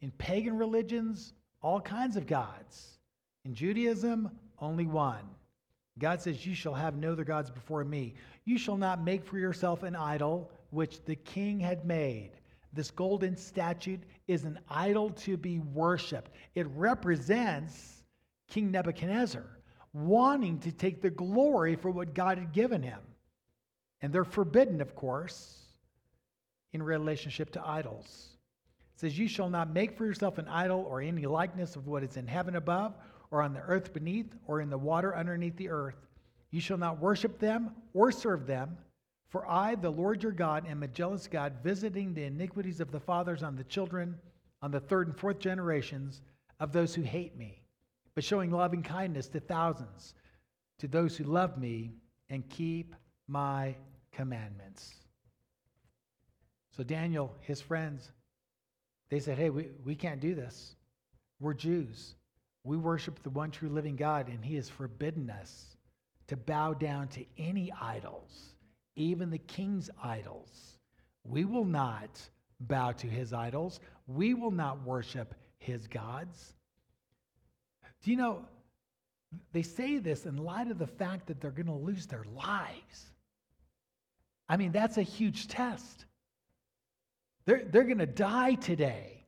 In 0.00 0.12
pagan 0.12 0.56
religions, 0.56 1.34
all 1.60 1.80
kinds 1.80 2.16
of 2.16 2.26
gods. 2.26 2.98
In 3.44 3.54
Judaism, 3.54 4.30
only 4.60 4.86
one. 4.86 5.28
God 5.98 6.20
says, 6.20 6.44
You 6.44 6.54
shall 6.54 6.74
have 6.74 6.96
no 6.96 7.12
other 7.12 7.24
gods 7.24 7.50
before 7.50 7.84
me. 7.84 8.14
You 8.44 8.58
shall 8.58 8.76
not 8.76 9.02
make 9.02 9.24
for 9.24 9.38
yourself 9.38 9.82
an 9.82 9.96
idol 9.96 10.50
which 10.70 11.04
the 11.04 11.16
king 11.16 11.58
had 11.58 11.84
made. 11.86 12.32
This 12.72 12.90
golden 12.90 13.36
statue 13.36 13.96
is 14.28 14.44
an 14.44 14.58
idol 14.68 15.10
to 15.10 15.36
be 15.36 15.60
worshiped. 15.60 16.30
It 16.54 16.66
represents 16.74 18.02
King 18.48 18.70
Nebuchadnezzar, 18.70 19.44
wanting 19.92 20.58
to 20.60 20.72
take 20.72 21.00
the 21.00 21.10
glory 21.10 21.76
for 21.76 21.90
what 21.90 22.14
God 22.14 22.38
had 22.38 22.52
given 22.52 22.82
him. 22.82 23.00
And 24.02 24.12
they're 24.12 24.24
forbidden, 24.24 24.82
of 24.82 24.94
course, 24.94 25.64
in 26.72 26.82
relationship 26.82 27.50
to 27.52 27.66
idols. 27.66 28.36
It 28.94 29.00
says, 29.00 29.18
You 29.18 29.28
shall 29.28 29.48
not 29.48 29.72
make 29.72 29.96
for 29.96 30.04
yourself 30.04 30.36
an 30.36 30.48
idol 30.48 30.84
or 30.88 31.00
any 31.00 31.24
likeness 31.24 31.76
of 31.76 31.86
what 31.86 32.02
is 32.02 32.18
in 32.18 32.26
heaven 32.26 32.56
above, 32.56 32.94
or 33.30 33.42
on 33.42 33.52
the 33.52 33.60
earth 33.60 33.92
beneath, 33.92 34.32
or 34.46 34.60
in 34.60 34.70
the 34.70 34.78
water 34.78 35.16
underneath 35.16 35.56
the 35.56 35.68
earth. 35.68 36.06
You 36.50 36.60
shall 36.60 36.78
not 36.78 37.00
worship 37.00 37.38
them 37.38 37.70
or 37.92 38.12
serve 38.12 38.46
them. 38.46 38.76
For 39.28 39.48
I, 39.50 39.74
the 39.74 39.90
Lord 39.90 40.22
your 40.22 40.32
God, 40.32 40.66
am 40.68 40.82
a 40.82 40.88
jealous 40.88 41.26
God, 41.26 41.54
visiting 41.62 42.14
the 42.14 42.24
iniquities 42.24 42.80
of 42.80 42.92
the 42.92 43.00
fathers 43.00 43.42
on 43.42 43.56
the 43.56 43.64
children, 43.64 44.16
on 44.62 44.70
the 44.70 44.80
third 44.80 45.08
and 45.08 45.16
fourth 45.16 45.38
generations 45.38 46.22
of 46.60 46.72
those 46.72 46.94
who 46.94 47.02
hate 47.02 47.36
me, 47.36 47.62
but 48.14 48.24
showing 48.24 48.50
loving 48.50 48.82
kindness 48.82 49.28
to 49.28 49.40
thousands, 49.40 50.14
to 50.78 50.88
those 50.88 51.16
who 51.16 51.24
love 51.24 51.58
me 51.58 51.92
and 52.30 52.48
keep 52.48 52.94
my 53.28 53.74
commandments. 54.12 54.94
So, 56.76 56.82
Daniel, 56.82 57.34
his 57.40 57.60
friends, 57.60 58.10
they 59.08 59.20
said, 59.20 59.38
Hey, 59.38 59.50
we, 59.50 59.68
we 59.84 59.94
can't 59.94 60.20
do 60.20 60.34
this. 60.34 60.76
We're 61.40 61.54
Jews. 61.54 62.14
We 62.66 62.76
worship 62.76 63.22
the 63.22 63.30
one 63.30 63.52
true 63.52 63.68
living 63.68 63.94
God, 63.94 64.26
and 64.26 64.44
he 64.44 64.56
has 64.56 64.68
forbidden 64.68 65.30
us 65.30 65.76
to 66.26 66.36
bow 66.36 66.74
down 66.74 67.06
to 67.08 67.24
any 67.38 67.72
idols, 67.80 68.54
even 68.96 69.30
the 69.30 69.38
king's 69.38 69.88
idols. 70.02 70.78
We 71.22 71.44
will 71.44 71.64
not 71.64 72.20
bow 72.58 72.90
to 72.90 73.06
his 73.06 73.32
idols. 73.32 73.78
We 74.08 74.34
will 74.34 74.50
not 74.50 74.84
worship 74.84 75.36
his 75.58 75.86
gods. 75.86 76.54
Do 78.02 78.10
you 78.10 78.16
know, 78.16 78.44
they 79.52 79.62
say 79.62 79.98
this 79.98 80.26
in 80.26 80.36
light 80.36 80.68
of 80.68 80.78
the 80.78 80.88
fact 80.88 81.28
that 81.28 81.40
they're 81.40 81.52
going 81.52 81.66
to 81.66 81.72
lose 81.72 82.06
their 82.06 82.24
lives. 82.34 83.06
I 84.48 84.56
mean, 84.56 84.72
that's 84.72 84.98
a 84.98 85.02
huge 85.02 85.46
test. 85.46 86.04
They're, 87.44 87.64
they're 87.64 87.84
going 87.84 87.98
to 87.98 88.06
die 88.06 88.54
today. 88.54 89.24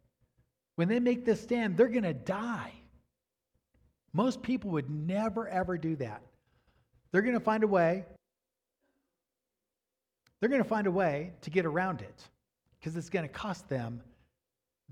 When 0.75 0.89
they 0.89 0.99
make 0.99 1.25
this 1.25 1.41
stand, 1.41 1.77
they're 1.77 1.87
going 1.87 2.03
to 2.03 2.15
die. 2.15 2.73
Most 4.13 4.43
people 4.43 4.71
would 4.71 4.91
never, 4.91 5.49
ever 5.49 5.77
do 5.77 5.97
that. 5.97 6.23
They're 7.13 7.23
going 7.23 7.35
to 7.35 7.41
find 7.41 7.63
a 7.63 7.69
way. 7.69 8.05
They're 10.41 10.49
going 10.49 10.63
to 10.63 10.69
find 10.69 10.87
a 10.87 10.91
way 10.91 11.33
to 11.43 11.51
get 11.51 11.67
around 11.67 12.01
it 12.01 12.29
because 12.79 12.97
it's 12.97 13.11
going 13.11 13.27
to 13.27 13.33
cost 13.33 13.69
them 13.69 14.01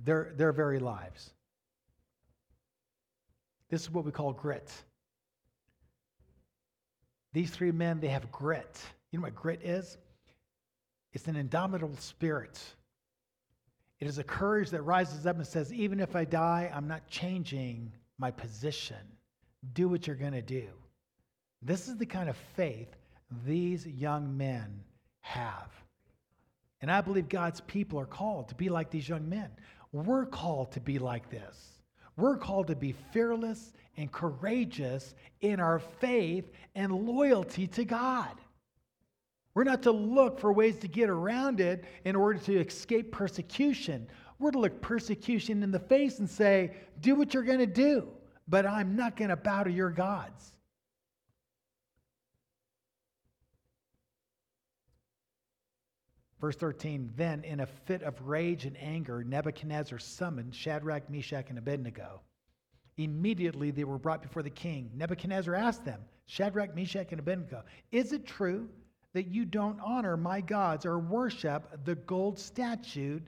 their, 0.03 0.33
their 0.37 0.53
very 0.53 0.79
lives. 0.79 1.31
This 3.69 3.83
is 3.83 3.91
what 3.91 4.05
we 4.05 4.13
call 4.13 4.33
grit. 4.33 4.73
These 7.33 7.51
three 7.51 7.73
men, 7.73 8.01
they 8.01 8.09
have 8.09 8.31
grit. 8.31 8.81
You 9.11 9.19
know 9.19 9.25
what 9.25 9.35
grit 9.35 9.63
is? 9.63 9.99
It's 11.13 11.29
an 11.29 11.37
indomitable 11.37 11.97
spirit. 11.97 12.61
It 14.01 14.07
is 14.07 14.19
a 14.19 14.25
courage 14.25 14.71
that 14.71 14.83
rises 14.83 15.27
up 15.27 15.37
and 15.37 15.47
says, 15.47 15.73
even 15.73 16.01
if 16.01 16.15
I 16.15 16.25
die, 16.25 16.71
I'm 16.75 16.87
not 16.87 17.07
changing 17.09 17.93
my 18.19 18.31
position. 18.31 18.97
Do 19.73 19.89
what 19.89 20.07
you're 20.07 20.17
going 20.17 20.33
to 20.33 20.43
do. 20.43 20.69
This 21.63 21.89
is 21.89 21.97
the 21.97 22.07
kind 22.07 22.29
of 22.29 22.37
faith 22.55 22.89
these 23.45 23.87
young 23.87 24.37
men 24.37 24.85
have. 25.21 25.71
And 26.81 26.91
I 26.91 27.01
believe 27.01 27.29
God's 27.29 27.61
people 27.63 27.99
are 27.99 28.07
called 28.07 28.49
to 28.49 28.55
be 28.55 28.69
like 28.69 28.91
these 28.91 29.09
young 29.09 29.29
men. 29.29 29.51
We're 29.93 30.27
called 30.27 30.73
to 30.73 30.81
be 30.81 30.99
like 30.99 31.31
this. 31.31 31.81
We're 32.17 32.37
called 32.37 32.69
to 32.69 32.77
be 32.77 32.95
fearless 33.13 33.73
and 33.97 34.11
courageous 34.11 35.15
in 35.41 35.61
our 35.61 35.79
faith 35.79 36.51
and 36.75 36.93
loyalty 36.93 37.67
to 37.69 37.85
God. 37.85 38.35
We're 39.55 39.65
not 39.65 39.83
to 39.85 39.91
look 39.91 40.39
for 40.39 40.53
ways 40.53 40.77
to 40.81 40.89
get 40.89 41.09
around 41.09 41.61
it 41.61 41.85
in 42.05 42.15
order 42.15 42.39
to 42.41 42.61
escape 42.61 43.11
persecution. 43.11 44.07
We're 44.39 44.51
to 44.51 44.59
look 44.59 44.81
persecution 44.81 45.63
in 45.63 45.71
the 45.71 45.79
face 45.81 46.19
and 46.19 46.29
say, 46.29 46.73
do 47.01 47.15
what 47.15 47.33
you're 47.33 47.43
going 47.43 47.59
to 47.59 47.67
do, 47.67 48.09
but 48.49 48.67
I'm 48.67 48.95
not 48.95 49.17
going 49.17 49.31
to 49.31 49.37
bow 49.37 49.65
to 49.65 49.71
your 49.71 49.91
gods. 49.91 50.53
Verse 56.41 56.57
13 56.57 57.13
Then, 57.17 57.45
in 57.45 57.61
a 57.61 57.67
fit 57.67 58.03
of 58.03 58.21
rage 58.23 58.67
and 58.67 58.77
anger, 58.77 59.25
Nebuchadnezzar 59.25 59.99
summoned 59.99 60.55
Shadrach, 60.55 61.09
Meshach, 61.09 61.49
and 61.49 61.59
Abednego. 61.59 62.21
Immediately 62.99 63.71
they 63.71 63.85
were 63.85 63.99
brought 63.99 64.23
before 64.23 64.43
the 64.43 64.51
king. 64.51 64.91
Nebuchadnezzar 64.95 65.55
asked 65.55 65.85
them, 65.85 66.01
Shadrach, 66.27 66.75
Meshach, 66.75 67.09
and 67.11 67.21
Abednego, 67.21 67.63
Is 67.91 68.13
it 68.13 68.27
true 68.27 68.69
that 69.13 69.29
you 69.29 69.45
don't 69.45 69.81
honor 69.81 70.17
my 70.17 70.41
gods 70.41 70.85
or 70.85 70.99
worship 70.99 71.85
the 71.85 71.95
gold 71.95 72.39
statue 72.39 73.19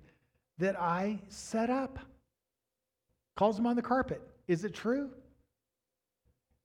that 0.58 0.80
I 0.80 1.20
set 1.28 1.70
up? 1.70 1.98
Calls 3.36 3.56
them 3.56 3.66
on 3.66 3.76
the 3.76 3.82
carpet. 3.82 4.20
Is 4.46 4.64
it 4.64 4.74
true? 4.74 5.10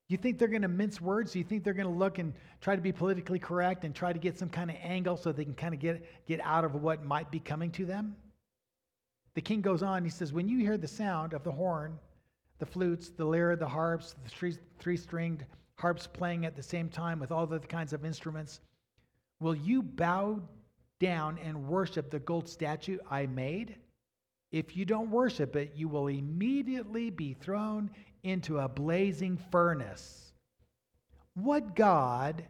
You 0.09 0.17
think 0.17 0.37
they're 0.37 0.47
going 0.47 0.63
to 0.63 0.67
mince 0.67 0.99
words? 0.99 1.35
You 1.35 1.43
think 1.43 1.63
they're 1.63 1.73
going 1.73 1.87
to 1.87 1.93
look 1.93 2.19
and 2.19 2.33
try 2.61 2.75
to 2.75 2.81
be 2.81 2.91
politically 2.91 3.39
correct 3.39 3.83
and 3.83 3.95
try 3.95 4.13
to 4.13 4.19
get 4.19 4.37
some 4.37 4.49
kind 4.49 4.69
of 4.69 4.77
angle 4.83 5.17
so 5.17 5.31
they 5.31 5.45
can 5.45 5.53
kind 5.53 5.73
of 5.73 5.79
get, 5.79 6.05
get 6.27 6.39
out 6.41 6.65
of 6.65 6.75
what 6.75 7.05
might 7.05 7.31
be 7.31 7.39
coming 7.39 7.71
to 7.71 7.85
them? 7.85 8.15
The 9.33 9.41
king 9.41 9.61
goes 9.61 9.81
on, 9.81 10.03
he 10.03 10.09
says, 10.09 10.31
When 10.31 10.47
you 10.47 10.59
hear 10.59 10.77
the 10.77 10.87
sound 10.87 11.33
of 11.33 11.43
the 11.43 11.51
horn, 11.51 11.97
the 12.59 12.65
flutes, 12.65 13.09
the 13.09 13.25
lyre, 13.25 13.55
the 13.55 13.67
harps, 13.67 14.15
the 14.23 14.55
three 14.79 14.97
stringed 14.97 15.45
harps 15.75 16.07
playing 16.07 16.45
at 16.45 16.55
the 16.55 16.63
same 16.63 16.89
time 16.89 17.19
with 17.19 17.31
all 17.31 17.47
the 17.47 17.59
kinds 17.59 17.93
of 17.93 18.05
instruments, 18.05 18.59
will 19.39 19.55
you 19.55 19.81
bow 19.81 20.41
down 20.99 21.37
and 21.43 21.67
worship 21.67 22.09
the 22.09 22.19
gold 22.19 22.47
statue 22.47 22.97
I 23.09 23.25
made? 23.25 23.75
If 24.51 24.77
you 24.77 24.85
don't 24.85 25.09
worship 25.09 25.55
it, 25.55 25.73
you 25.75 25.87
will 25.87 26.07
immediately 26.07 27.09
be 27.09 27.33
thrown 27.33 27.89
into 28.23 28.59
a 28.59 28.69
blazing 28.69 29.37
furnace. 29.51 30.31
What 31.33 31.75
God 31.75 32.43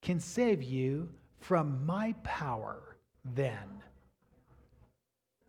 can 0.00 0.18
save 0.18 0.62
you 0.62 1.08
from 1.38 1.84
my 1.84 2.14
power 2.24 2.96
then? 3.34 3.82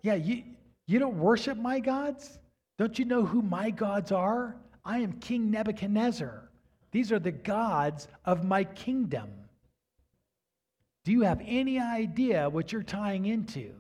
Yeah, 0.02 0.16
you, 0.16 0.44
you 0.88 1.00
don't 1.00 1.18
worship 1.18 1.58
my 1.58 1.80
gods? 1.80 2.40
Don't 2.78 3.00
you 3.00 3.06
know 3.06 3.26
who 3.26 3.42
my 3.42 3.70
gods 3.70 4.12
are? 4.12 4.58
I 4.84 5.00
am 5.00 5.14
King 5.14 5.52
Nebuchadnezzar. 5.52 6.50
These 6.92 7.12
are 7.12 7.20
the 7.20 7.32
gods 7.32 8.08
of 8.26 8.44
my 8.44 8.64
kingdom. 8.64 9.30
Do 11.04 11.12
you 11.12 11.22
have 11.22 11.42
any 11.46 11.80
idea 11.80 12.50
what 12.50 12.72
you're 12.72 12.84
tying 12.84 13.26
into? 13.26 13.74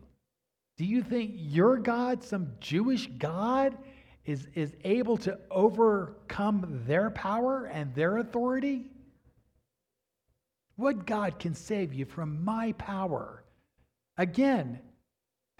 Do 0.78 0.86
you 0.86 1.04
think 1.04 1.34
your 1.36 1.78
God, 1.78 2.24
some 2.24 2.54
Jewish 2.60 3.08
God, 3.18 3.78
is, 4.26 4.48
is 4.56 4.74
able 4.84 5.18
to 5.18 5.38
overcome 5.50 6.84
their 6.88 7.12
power 7.12 7.66
and 7.66 7.94
their 7.94 8.18
authority? 8.18 8.86
What 10.76 11.06
God 11.06 11.38
can 11.38 11.54
save 11.54 11.94
you 11.94 12.06
from 12.06 12.44
my 12.44 12.72
power? 12.74 13.44
Again, 14.18 14.80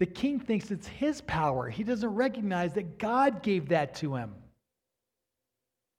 the 0.00 0.06
king 0.06 0.40
thinks 0.40 0.72
it's 0.72 0.88
his 0.88 1.20
power. 1.20 1.68
He 1.68 1.84
doesn't 1.84 2.08
recognize 2.08 2.72
that 2.72 2.98
God 2.98 3.42
gave 3.42 3.68
that 3.68 3.94
to 3.96 4.16
him. 4.16 4.34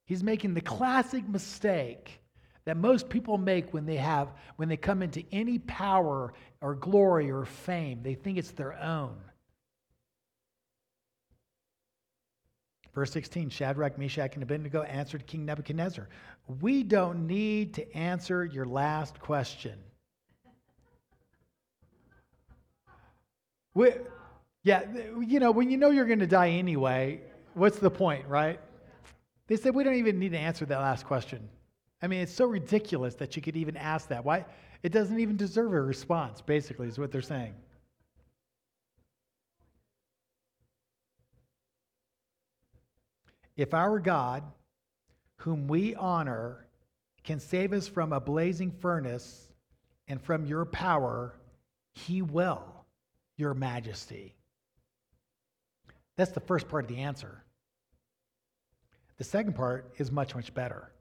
He's 0.06 0.24
making 0.24 0.54
the 0.54 0.62
classic 0.62 1.28
mistake 1.28 2.20
that 2.66 2.78
most 2.78 3.10
people 3.10 3.38
make 3.38 3.74
when 3.74 3.86
they 3.86 3.98
have 3.98 4.34
when 4.56 4.70
they 4.70 4.78
come 4.78 5.02
into 5.02 5.24
any 5.32 5.60
power 5.60 6.34
or 6.62 6.76
glory 6.76 7.30
or 7.30 7.46
fame. 7.46 8.02
They 8.04 8.16
think 8.16 8.38
it's 8.38 8.52
their 8.52 8.74
own. 8.82 9.16
Verse 12.94 13.12
16 13.12 13.50
Shadrach, 13.50 13.98
Meshach, 13.98 14.36
and 14.36 14.44
Abednego 14.44 14.84
answered 14.84 15.26
King 15.26 15.46
Nebuchadnezzar, 15.46 16.08
We 16.62 16.84
don't 16.84 17.28
need 17.28 17.74
to 17.76 17.96
answer 17.96 18.46
your 18.46 18.66
last 18.66 19.20
question. 19.20 19.78
We, 23.74 23.92
yeah, 24.64 24.84
you 25.20 25.40
know, 25.40 25.52
when 25.52 25.72
you 25.72 25.78
know 25.78 25.90
you're 25.90 26.06
going 26.06 26.20
to 26.20 26.28
die 26.28 26.52
anyway, 26.52 27.22
what's 27.56 27.80
the 27.80 27.90
point, 27.90 28.28
right? 28.28 28.60
They 29.48 29.58
said, 29.58 29.74
We 29.74 29.84
don't 29.84 29.96
even 29.96 30.20
need 30.20 30.34
to 30.34 30.40
answer 30.40 30.66
that 30.66 30.80
last 30.80 31.06
question. 31.06 31.50
I 32.04 32.08
mean, 32.08 32.20
it's 32.20 32.34
so 32.34 32.46
ridiculous 32.46 33.16
that 33.16 33.38
you 33.38 33.42
could 33.42 33.56
even 33.56 33.78
ask 33.78 34.10
that. 34.10 34.26
Why? 34.26 34.46
It 34.84 34.92
doesn't 34.92 35.22
even 35.22 35.38
deserve 35.38 35.72
a 35.72 35.82
response, 35.82 36.42
basically, 36.42 36.90
is 36.90 37.00
what 37.00 37.14
they're 37.14 37.22
saying. 37.22 37.56
If 43.56 43.74
our 43.74 44.00
God, 44.00 44.44
whom 45.38 45.70
we 45.70 45.96
honor, 45.96 46.68
can 47.24 47.40
save 47.40 47.72
us 47.72 47.88
from 47.88 48.12
a 48.12 48.20
blazing 48.20 48.72
furnace 48.72 49.54
and 50.10 50.22
from 50.22 50.46
your 50.46 50.66
power, 50.66 51.34
he 51.94 52.22
will, 52.22 52.66
your 53.38 53.54
majesty. 53.54 54.36
That's 56.18 56.32
the 56.32 56.42
first 56.42 56.68
part 56.68 56.84
of 56.84 56.90
the 56.90 57.04
answer. 57.04 57.44
The 59.18 59.24
second 59.24 59.56
part 59.56 59.94
is 59.98 60.12
much, 60.12 60.36
much 60.36 60.54
better. 60.54 60.93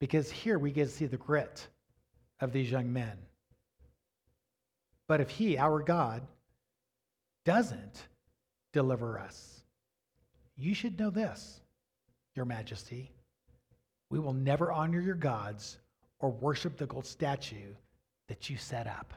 Because 0.00 0.30
here 0.30 0.58
we 0.58 0.70
get 0.70 0.86
to 0.86 0.90
see 0.90 1.06
the 1.06 1.16
grit 1.16 1.66
of 2.40 2.52
these 2.52 2.70
young 2.70 2.92
men. 2.92 3.16
But 5.06 5.20
if 5.20 5.30
he, 5.30 5.58
our 5.58 5.80
God, 5.80 6.22
doesn't, 7.44 8.06
deliver 8.72 9.18
us. 9.18 9.62
You 10.56 10.74
should 10.74 10.98
know 10.98 11.10
this, 11.10 11.60
Your 12.34 12.44
Majesty. 12.44 13.10
We 14.10 14.18
will 14.18 14.32
never 14.32 14.70
honor 14.70 15.00
your 15.00 15.14
gods 15.14 15.78
or 16.18 16.30
worship 16.30 16.76
the 16.76 16.86
gold 16.86 17.06
statue 17.06 17.74
that 18.28 18.48
you 18.48 18.56
set 18.56 18.86
up. 18.86 19.14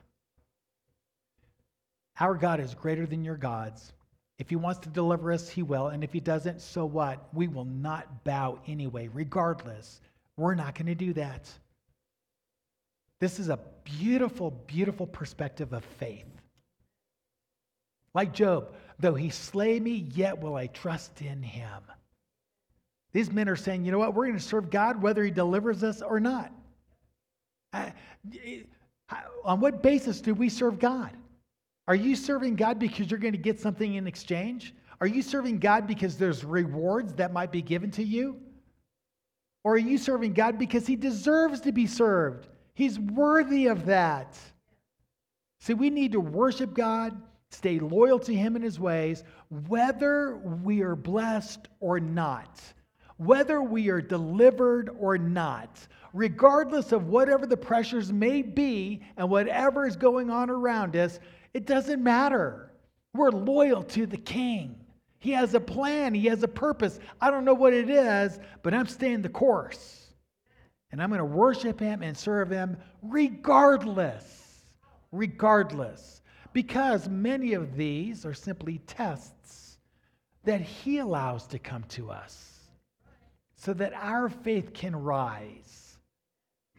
Our 2.19 2.35
God 2.35 2.59
is 2.59 2.73
greater 2.73 3.05
than 3.05 3.23
your 3.23 3.37
gods. 3.37 3.93
If 4.39 4.49
he 4.49 4.55
wants 4.55 4.79
to 4.81 4.89
deliver 4.89 5.31
us, 5.31 5.49
he 5.49 5.63
will. 5.63 5.87
And 5.87 6.03
if 6.03 6.13
he 6.13 6.19
doesn't, 6.19 6.61
so 6.61 6.85
what? 6.85 7.27
We 7.33 7.47
will 7.47 7.65
not 7.65 8.23
bow 8.23 8.59
anyway, 8.67 9.07
regardless. 9.07 10.01
We're 10.37 10.55
not 10.55 10.75
going 10.75 10.85
to 10.85 10.95
do 10.95 11.13
that. 11.13 11.49
This 13.19 13.39
is 13.39 13.49
a 13.49 13.59
beautiful, 13.83 14.51
beautiful 14.51 15.07
perspective 15.07 15.73
of 15.73 15.83
faith. 15.83 16.27
Like 18.13 18.33
Job, 18.33 18.73
though 18.99 19.15
he 19.15 19.29
slay 19.29 19.79
me, 19.79 20.07
yet 20.13 20.39
will 20.39 20.55
I 20.55 20.67
trust 20.67 21.21
in 21.21 21.41
him. 21.41 21.81
These 23.13 23.31
men 23.31 23.49
are 23.49 23.55
saying, 23.55 23.83
you 23.85 23.91
know 23.91 23.99
what? 23.99 24.13
We're 24.13 24.25
going 24.25 24.37
to 24.37 24.43
serve 24.43 24.69
God 24.69 25.01
whether 25.01 25.23
he 25.23 25.31
delivers 25.31 25.83
us 25.83 26.01
or 26.01 26.19
not. 26.19 26.51
On 29.43 29.59
what 29.59 29.81
basis 29.81 30.21
do 30.21 30.33
we 30.33 30.49
serve 30.49 30.77
God? 30.77 31.11
Are 31.87 31.95
you 31.95 32.15
serving 32.15 32.55
God 32.55 32.79
because 32.79 33.09
you're 33.09 33.19
going 33.19 33.33
to 33.33 33.39
get 33.39 33.59
something 33.59 33.95
in 33.95 34.07
exchange? 34.07 34.75
Are 34.99 35.07
you 35.07 35.21
serving 35.21 35.59
God 35.59 35.87
because 35.87 36.17
there's 36.17 36.43
rewards 36.43 37.13
that 37.13 37.33
might 37.33 37.51
be 37.51 37.61
given 37.61 37.89
to 37.91 38.03
you? 38.03 38.39
Or 39.67 39.73
are 39.73 39.77
you 39.77 39.97
serving 39.97 40.31
God 40.31 40.57
because 40.57 40.87
he 40.87 40.95
deserves 40.95 41.59
to 41.59 41.73
be 41.73 41.87
served? 41.87 42.47
He's 42.73 42.97
worthy 42.97 43.67
of 43.67 43.87
that. 43.87 44.37
See, 45.59 45.73
we 45.73 45.89
need 45.89 46.13
to 46.13 46.21
worship 46.21 46.73
God, 46.73 47.21
stay 47.49 47.77
loyal 47.77 48.17
to 48.19 48.33
him 48.33 48.55
and 48.55 48.63
his 48.63 48.79
ways, 48.79 49.25
whether 49.67 50.37
we 50.37 50.83
are 50.83 50.95
blessed 50.95 51.67
or 51.81 51.99
not, 51.99 52.61
whether 53.17 53.61
we 53.61 53.89
are 53.89 53.99
delivered 53.99 54.89
or 54.97 55.17
not, 55.17 55.85
regardless 56.13 56.93
of 56.93 57.09
whatever 57.09 57.45
the 57.45 57.57
pressures 57.57 58.13
may 58.13 58.41
be 58.43 59.01
and 59.17 59.29
whatever 59.29 59.85
is 59.85 59.97
going 59.97 60.29
on 60.29 60.49
around 60.49 60.95
us, 60.95 61.19
it 61.53 61.65
doesn't 61.65 62.01
matter. 62.01 62.71
We're 63.13 63.31
loyal 63.31 63.83
to 63.83 64.05
the 64.05 64.15
king. 64.15 64.79
He 65.19 65.31
has 65.31 65.53
a 65.53 65.59
plan, 65.59 66.13
he 66.13 66.25
has 66.27 66.43
a 66.43 66.47
purpose. 66.47 66.99
I 67.19 67.31
don't 67.31 67.45
know 67.45 67.53
what 67.53 67.73
it 67.73 67.89
is, 67.89 68.39
but 68.61 68.73
I'm 68.73 68.87
staying 68.87 69.21
the 69.21 69.29
course. 69.29 70.13
And 70.91 71.01
I'm 71.01 71.09
going 71.09 71.19
to 71.19 71.25
worship 71.25 71.79
him 71.79 72.01
and 72.01 72.17
serve 72.17 72.49
him 72.49 72.77
regardless. 73.01 74.63
Regardless. 75.11 76.21
Because 76.53 77.09
many 77.09 77.53
of 77.53 77.75
these 77.75 78.25
are 78.25 78.33
simply 78.33 78.79
tests 78.87 79.77
that 80.43 80.61
he 80.61 80.99
allows 80.99 81.45
to 81.47 81.59
come 81.59 81.83
to 81.89 82.09
us 82.09 82.57
so 83.55 83.73
that 83.73 83.93
our 83.93 84.29
faith 84.29 84.73
can 84.73 84.95
rise. 84.95 85.97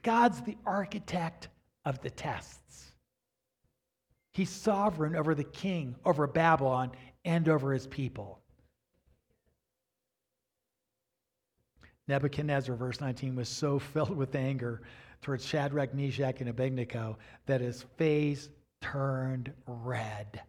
God's 0.03 0.41
the 0.41 0.57
architect 0.65 1.49
of 1.85 2.01
the 2.01 2.11
tests. 2.11 2.93
He's 4.33 4.51
sovereign 4.51 5.17
over 5.17 5.35
the 5.35 5.45
king, 5.45 5.97
over 6.05 6.27
Babylon, 6.27 6.93
and 7.29 7.47
over 7.47 7.75
his 7.75 7.87
people. 7.87 8.41
Nebuchadnezzar, 12.09 12.75
verse 12.75 13.03
19, 13.03 13.37
was 13.37 13.51
so 13.51 13.79
filled 13.93 14.17
with 14.17 14.35
anger 14.35 14.81
towards 15.21 15.45
Shadrach, 15.45 15.95
Meshach, 15.95 16.41
and 16.41 16.49
Abednego 16.49 17.19
that 17.45 17.61
his 17.61 17.85
face 17.99 18.49
turned 18.81 19.53
red. 19.67 20.41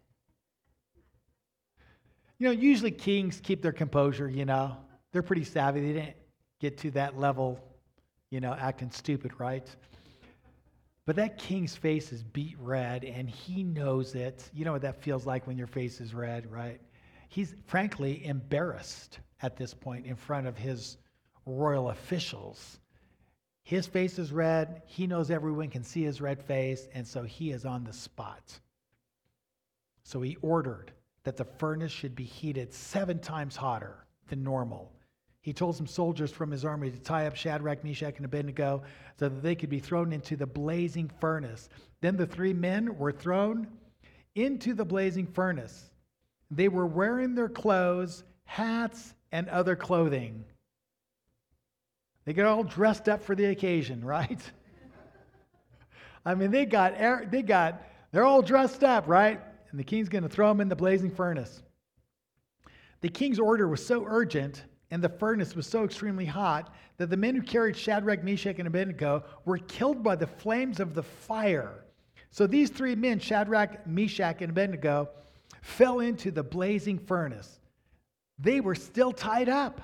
You 2.38 2.46
know, 2.46 2.52
usually 2.52 2.90
kings 2.90 3.40
keep 3.42 3.60
their 3.60 3.72
composure, 3.72 4.30
you 4.30 4.46
know. 4.46 4.78
They're 5.12 5.22
pretty 5.22 5.44
savvy. 5.44 5.80
They 5.80 5.92
didn't 5.92 6.16
get 6.60 6.78
to 6.78 6.90
that 6.92 7.18
level, 7.18 7.60
you 8.30 8.40
know, 8.40 8.56
acting 8.58 8.90
stupid, 8.90 9.32
right? 9.38 9.68
But 11.06 11.16
that 11.16 11.38
king's 11.38 11.74
face 11.74 12.12
is 12.12 12.22
beet 12.22 12.56
red, 12.60 13.04
and 13.04 13.28
he 13.28 13.62
knows 13.62 14.14
it. 14.14 14.48
You 14.52 14.64
know 14.64 14.72
what 14.72 14.82
that 14.82 15.02
feels 15.02 15.26
like 15.26 15.46
when 15.46 15.58
your 15.58 15.66
face 15.66 16.00
is 16.00 16.14
red, 16.14 16.50
right? 16.50 16.80
He's 17.28 17.54
frankly 17.66 18.24
embarrassed 18.24 19.18
at 19.42 19.56
this 19.56 19.72
point 19.72 20.06
in 20.06 20.16
front 20.16 20.46
of 20.46 20.56
his 20.56 20.98
royal 21.46 21.90
officials. 21.90 22.78
His 23.64 23.86
face 23.86 24.18
is 24.18 24.32
red. 24.32 24.82
He 24.86 25.06
knows 25.06 25.30
everyone 25.30 25.68
can 25.68 25.84
see 25.84 26.02
his 26.02 26.20
red 26.20 26.42
face, 26.42 26.88
and 26.92 27.06
so 27.06 27.22
he 27.22 27.50
is 27.50 27.64
on 27.64 27.84
the 27.84 27.92
spot. 27.92 28.58
So 30.02 30.20
he 30.20 30.36
ordered 30.42 30.92
that 31.24 31.36
the 31.36 31.44
furnace 31.44 31.92
should 31.92 32.14
be 32.14 32.24
heated 32.24 32.72
seven 32.72 33.20
times 33.20 33.56
hotter 33.56 34.06
than 34.28 34.42
normal 34.42 34.92
he 35.42 35.52
told 35.52 35.76
some 35.76 35.86
soldiers 35.86 36.30
from 36.30 36.50
his 36.50 36.64
army 36.64 36.90
to 36.90 36.98
tie 36.98 37.26
up 37.26 37.34
Shadrach, 37.34 37.82
Meshach, 37.82 38.16
and 38.16 38.26
Abednego 38.26 38.82
so 39.18 39.28
that 39.28 39.42
they 39.42 39.54
could 39.54 39.70
be 39.70 39.78
thrown 39.78 40.12
into 40.12 40.36
the 40.36 40.46
blazing 40.46 41.10
furnace. 41.20 41.68
Then 42.02 42.16
the 42.16 42.26
three 42.26 42.52
men 42.52 42.98
were 42.98 43.12
thrown 43.12 43.66
into 44.34 44.74
the 44.74 44.84
blazing 44.84 45.26
furnace. 45.26 45.90
They 46.50 46.68
were 46.68 46.86
wearing 46.86 47.34
their 47.34 47.48
clothes, 47.48 48.22
hats, 48.44 49.14
and 49.32 49.48
other 49.48 49.76
clothing. 49.76 50.44
They 52.26 52.34
got 52.34 52.46
all 52.46 52.64
dressed 52.64 53.08
up 53.08 53.22
for 53.22 53.34
the 53.34 53.46
occasion, 53.46 54.04
right? 54.04 54.40
I 56.24 56.34
mean, 56.34 56.50
they 56.50 56.66
got, 56.66 57.30
they 57.30 57.40
got, 57.40 57.82
they're 58.12 58.26
all 58.26 58.42
dressed 58.42 58.84
up, 58.84 59.08
right? 59.08 59.40
And 59.70 59.80
the 59.80 59.84
king's 59.84 60.10
going 60.10 60.22
to 60.22 60.28
throw 60.28 60.48
them 60.48 60.60
in 60.60 60.68
the 60.68 60.76
blazing 60.76 61.10
furnace. 61.10 61.62
The 63.00 63.08
king's 63.08 63.38
order 63.38 63.66
was 63.66 63.84
so 63.84 64.04
urgent 64.06 64.64
and 64.90 65.02
the 65.02 65.08
furnace 65.08 65.54
was 65.54 65.66
so 65.66 65.84
extremely 65.84 66.26
hot 66.26 66.74
that 66.96 67.10
the 67.10 67.16
men 67.16 67.34
who 67.34 67.42
carried 67.42 67.76
Shadrach, 67.76 68.24
Meshach, 68.24 68.58
and 68.58 68.66
Abednego 68.66 69.24
were 69.44 69.58
killed 69.58 70.02
by 70.02 70.16
the 70.16 70.26
flames 70.26 70.80
of 70.80 70.94
the 70.94 71.02
fire. 71.02 71.84
So 72.30 72.46
these 72.46 72.70
three 72.70 72.94
men, 72.94 73.18
Shadrach, 73.18 73.86
Meshach, 73.86 74.42
and 74.42 74.50
Abednego, 74.50 75.08
fell 75.62 76.00
into 76.00 76.30
the 76.30 76.42
blazing 76.42 76.98
furnace. 76.98 77.60
They 78.38 78.60
were 78.60 78.74
still 78.74 79.12
tied 79.12 79.48
up. 79.48 79.80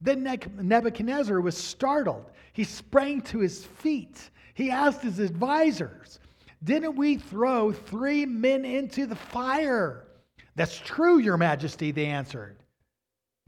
Then 0.00 0.22
Nebuchadnezzar 0.22 1.40
was 1.40 1.56
startled. 1.56 2.30
He 2.52 2.64
sprang 2.64 3.20
to 3.22 3.38
his 3.38 3.64
feet. 3.64 4.30
He 4.54 4.70
asked 4.70 5.02
his 5.02 5.18
advisors, 5.18 6.18
Didn't 6.64 6.96
we 6.96 7.16
throw 7.16 7.72
three 7.72 8.24
men 8.24 8.64
into 8.64 9.06
the 9.06 9.16
fire? 9.16 10.04
That's 10.56 10.78
true, 10.78 11.18
Your 11.18 11.36
Majesty, 11.36 11.92
they 11.92 12.06
answered. 12.06 12.56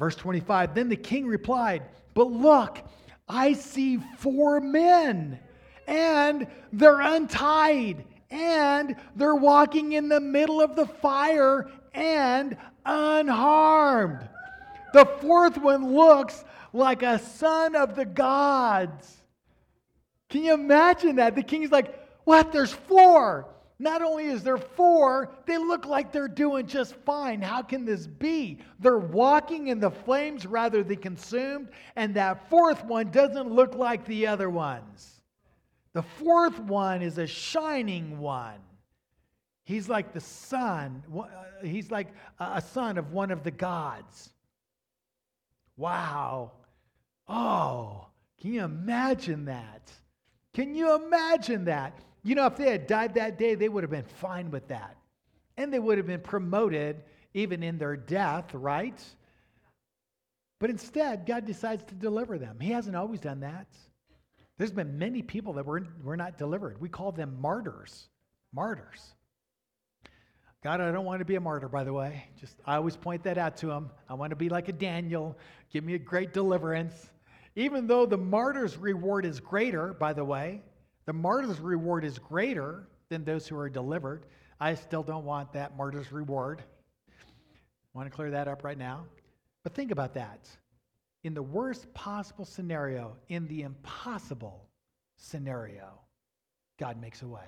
Verse 0.03 0.17
25 0.17 0.75
Then 0.75 0.88
the 0.88 0.97
king 0.97 1.27
replied, 1.27 1.85
But 2.12 2.25
look, 2.25 2.83
I 3.29 3.53
see 3.53 3.99
four 4.19 4.61
men, 4.61 5.38
and 5.87 6.49
they're 6.73 7.01
untied, 7.01 8.05
and 8.29 8.97
they're 9.15 9.37
walking 9.37 9.93
in 9.93 10.09
the 10.09 10.19
middle 10.19 10.61
of 10.61 10.75
the 10.75 10.87
fire 10.87 11.71
and 11.95 12.57
unharmed. 12.85 14.29
The 14.93 15.07
fourth 15.21 15.57
one 15.59 15.95
looks 15.95 16.45
like 16.73 17.05
a 17.05 17.21
son 17.21 17.77
of 17.77 17.95
the 17.95 18.05
gods. 18.05 19.23
Can 20.31 20.43
you 20.43 20.55
imagine 20.55 21.15
that? 21.17 21.37
The 21.37 21.45
king's 21.45 21.71
like, 21.71 21.97
What? 22.25 22.51
There's 22.51 22.73
four. 22.73 23.52
Not 23.83 24.01
only 24.01 24.27
is 24.27 24.45
there 24.45 24.59
four, 24.59 25.33
they 25.45 25.59
look 25.59 25.87
like 25.87 26.12
they're 26.12 26.29
doing 26.29 26.68
just 26.68 26.95
fine. 27.05 27.42
How 27.42 27.62
can 27.62 27.85
this 27.85 28.07
be? 28.07 28.59
They're 28.79 28.97
walking 28.97 29.66
in 29.66 29.81
the 29.81 29.90
flames 29.90 30.47
rather 30.47 30.85
than 30.85 30.99
consumed, 30.99 31.68
and 31.97 32.14
that 32.14 32.49
fourth 32.49 32.85
one 32.85 33.11
doesn't 33.11 33.51
look 33.51 33.75
like 33.75 34.05
the 34.05 34.29
other 34.29 34.49
ones. 34.49 35.23
The 35.95 36.03
fourth 36.03 36.61
one 36.61 37.03
is 37.03 37.18
a 37.18 37.27
shining 37.27 38.21
one. 38.21 38.61
He's 39.64 39.88
like 39.88 40.12
the 40.12 40.21
son, 40.21 41.03
uh, 41.12 41.27
he's 41.64 41.90
like 41.90 42.14
a 42.38 42.62
son 42.62 42.99
of 42.99 43.12
one 43.12 43.33
of 43.33 43.42
the 43.42 43.51
gods. 43.51 44.31
Wow. 45.77 46.53
Oh, 47.29 48.07
can 48.40 48.53
you 48.53 48.62
imagine 48.62 49.47
that? 49.47 49.90
Can 50.55 50.77
you 50.77 50.95
imagine 50.95 51.64
that? 51.64 51.99
You 52.22 52.35
know, 52.35 52.46
if 52.46 52.56
they 52.56 52.70
had 52.70 52.87
died 52.87 53.14
that 53.14 53.38
day, 53.38 53.54
they 53.54 53.68
would 53.68 53.82
have 53.82 53.90
been 53.90 54.04
fine 54.04 54.50
with 54.50 54.68
that. 54.68 54.96
And 55.56 55.72
they 55.72 55.78
would 55.78 55.98
have 55.98 56.06
been 56.06 56.20
promoted 56.20 57.02
even 57.35 57.62
in 57.62 57.78
their 57.78 57.96
death, 57.96 58.54
right? 58.54 59.00
But 60.61 60.70
instead, 60.70 61.26
God 61.26 61.44
decides 61.44 61.82
to 61.85 61.94
deliver 61.94 62.38
them. 62.38 62.61
He 62.61 62.70
hasn't 62.70 62.94
always 62.94 63.20
done 63.20 63.40
that. 63.40 63.66
There's 64.58 64.72
been 64.72 64.98
many 64.98 65.22
people 65.22 65.54
that 65.54 65.66
were, 65.66 65.82
were 66.04 66.16
not 66.16 66.38
delivered. 66.38 66.80
We 66.80 66.88
call 66.88 67.11
them 67.11 67.38
martyrs. 67.40 68.08
Martyrs. 68.52 69.14
God, 70.62 70.80
I 70.80 70.92
don't 70.92 71.04
want 71.04 71.18
to 71.18 71.24
be 71.24 71.35
a 71.35 71.40
martyr, 71.40 71.68
by 71.68 71.82
the 71.82 71.92
way. 71.92 72.24
Just 72.38 72.54
I 72.64 72.76
always 72.76 72.96
point 72.96 73.24
that 73.24 73.37
out 73.37 73.56
to 73.58 73.70
him. 73.72 73.90
I 74.08 74.14
want 74.14 74.30
to 74.30 74.37
be 74.37 74.48
like 74.48 74.68
a 74.68 74.72
Daniel. 74.72 75.37
Give 75.72 75.82
me 75.82 75.94
a 75.94 75.98
great 75.98 76.32
deliverance. 76.32 77.11
Even 77.56 77.88
though 77.88 78.06
the 78.06 78.16
martyr's 78.16 78.76
reward 78.76 79.26
is 79.26 79.40
greater, 79.40 79.92
by 79.92 80.12
the 80.12 80.24
way, 80.24 80.62
the 81.07 81.12
martyr's 81.12 81.61
reward 81.61 82.05
is 82.05 82.19
greater 82.19 82.88
than 83.09 83.25
those 83.25 83.47
who 83.47 83.59
are 83.59 83.69
delivered. 83.69 84.27
I 84.61 84.75
still 84.75 85.03
don't 85.03 85.25
want 85.25 85.53
that 85.53 85.77
martyr's 85.77 86.12
reward. 86.12 86.62
want 87.95 88.09
to 88.09 88.15
clear 88.15 88.31
that 88.31 88.49
up 88.49 88.65
right 88.65 88.79
now. 88.79 89.05
But 89.65 89.75
think 89.75 89.91
about 89.91 90.15
that. 90.15 90.49
In 91.25 91.35
the 91.35 91.43
worst 91.43 91.93
possible 91.95 92.45
scenario, 92.45 93.17
in 93.29 93.47
the 93.49 93.62
impossible 93.62 94.67
scenario, 95.17 96.01
God 96.79 97.01
makes 97.01 97.23
a 97.23 97.29
way. 97.29 97.41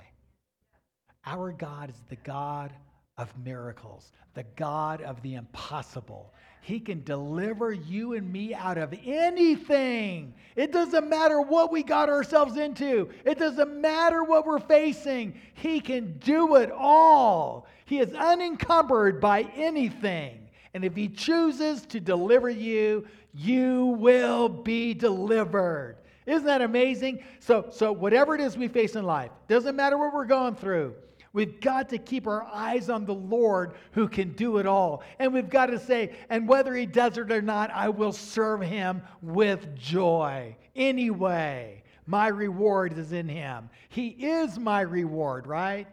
Our 1.27 1.53
God 1.53 1.91
is 1.91 2.03
the 2.09 2.17
God 2.17 2.73
of 3.17 3.33
miracles, 3.45 4.13
the 4.35 4.45
God 4.57 5.01
of 5.03 5.23
the 5.23 5.35
impossible. 5.35 6.33
He 6.61 6.81
can 6.81 7.05
deliver 7.05 7.73
you 7.73 8.15
and 8.15 8.33
me 8.33 8.55
out 8.55 8.79
of 8.79 8.95
anything. 9.05 10.35
It 10.57 10.73
doesn't 10.73 11.09
matter 11.09 11.41
what 11.41 11.71
we 11.71 11.83
got 11.83 12.09
ourselves 12.09 12.57
into, 12.57 13.11
it 13.25 13.39
doesn't 13.39 13.81
matter 13.81 14.25
what 14.25 14.47
we're 14.47 14.59
facing. 14.59 15.39
He 15.55 15.81
can 15.81 16.19
do 16.19 16.57
it 16.57 16.71
all. 16.73 17.67
He 17.85 18.01
is 18.01 18.15
unencumbered 18.15 19.21
by 19.21 19.43
anything. 19.55 20.49
And 20.73 20.85
if 20.85 20.97
He 20.97 21.09
chooses 21.09 21.83
to 21.87 22.01
deliver 22.01 22.51
you, 22.51 23.07
you 23.33 23.97
will 23.99 24.49
be 24.49 24.95
delivered. 24.95 25.99
Isn't 26.27 26.47
that 26.47 26.63
amazing? 26.63 27.23
So, 27.41 27.67
so 27.71 27.93
whatever 27.93 28.35
it 28.35 28.41
is 28.41 28.57
we 28.57 28.69
face 28.69 28.97
in 28.97 29.05
life, 29.05 29.31
doesn't 29.47 29.77
matter 29.77 29.99
what 29.99 30.15
we're 30.15 30.25
going 30.25 30.55
through, 30.55 30.95
We've 31.35 31.61
got 31.61 31.89
to 31.89 31.99
keep 31.99 32.29
our 32.29 32.45
eyes 32.45 32.89
on 32.89 33.05
the 33.05 33.15
Lord 33.15 33.75
who 33.91 34.09
can 34.09 34.35
do 34.35 34.59
it 34.59 34.67
all. 34.67 35.03
And 35.19 35.35
we've 35.35 35.51
got 35.51 35.67
to 35.67 35.81
say, 35.81 36.15
and 36.31 36.49
whether 36.49 36.73
he 36.73 36.87
does 36.87 37.19
it 37.19 37.31
or 37.33 37.43
not, 37.43 37.73
I 37.73 37.89
will 37.89 38.13
serve 38.13 38.63
him 38.63 39.03
with 39.21 39.75
joy. 39.75 40.57
Anyway, 40.77 41.83
my 42.07 42.29
reward 42.29 42.97
is 42.97 43.13
in 43.13 43.29
him. 43.29 43.69
He 43.89 44.11
is 44.11 44.61
my 44.61 44.83
reward, 44.83 45.49
right? 45.49 45.89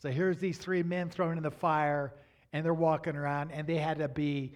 So 0.00 0.10
here's 0.10 0.38
these 0.38 0.58
three 0.58 0.84
men 0.84 1.10
thrown 1.10 1.36
in 1.36 1.42
the 1.42 1.50
fire, 1.50 2.14
and 2.52 2.64
they're 2.64 2.72
walking 2.72 3.16
around, 3.16 3.50
and 3.50 3.66
they 3.66 3.78
had 3.78 3.98
to 3.98 4.06
be 4.06 4.52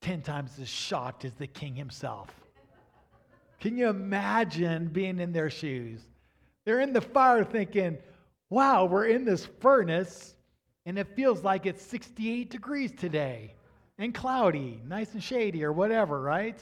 10 0.00 0.22
times 0.22 0.58
as 0.60 0.68
shocked 0.68 1.24
as 1.24 1.34
the 1.34 1.46
king 1.46 1.76
himself. 1.76 2.30
Can 3.60 3.76
you 3.76 3.88
imagine 3.88 4.88
being 4.88 5.20
in 5.20 5.32
their 5.32 5.50
shoes? 5.50 6.00
They're 6.64 6.80
in 6.80 6.92
the 6.92 7.00
fire 7.00 7.44
thinking, 7.44 7.98
wow, 8.50 8.84
we're 8.84 9.06
in 9.06 9.24
this 9.24 9.46
furnace 9.60 10.34
and 10.86 10.98
it 10.98 11.14
feels 11.16 11.42
like 11.42 11.66
it's 11.66 11.82
68 11.82 12.50
degrees 12.50 12.92
today 12.92 13.54
and 13.98 14.14
cloudy, 14.14 14.80
nice 14.86 15.12
and 15.12 15.22
shady 15.22 15.64
or 15.64 15.72
whatever, 15.72 16.20
right? 16.20 16.60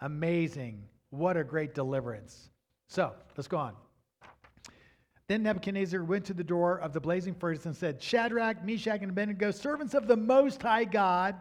Amazing. 0.00 0.82
What 1.10 1.36
a 1.36 1.44
great 1.44 1.74
deliverance. 1.74 2.50
So 2.88 3.12
let's 3.36 3.48
go 3.48 3.58
on. 3.58 3.74
Then 5.26 5.42
Nebuchadnezzar 5.42 6.04
went 6.04 6.26
to 6.26 6.34
the 6.34 6.44
door 6.44 6.78
of 6.78 6.92
the 6.92 7.00
blazing 7.00 7.34
furnace 7.34 7.64
and 7.64 7.74
said, 7.74 8.02
Shadrach, 8.02 8.62
Meshach, 8.64 9.00
and 9.00 9.10
Abednego, 9.10 9.50
servants 9.50 9.94
of 9.94 10.06
the 10.06 10.16
Most 10.16 10.60
High 10.60 10.84
God. 10.84 11.36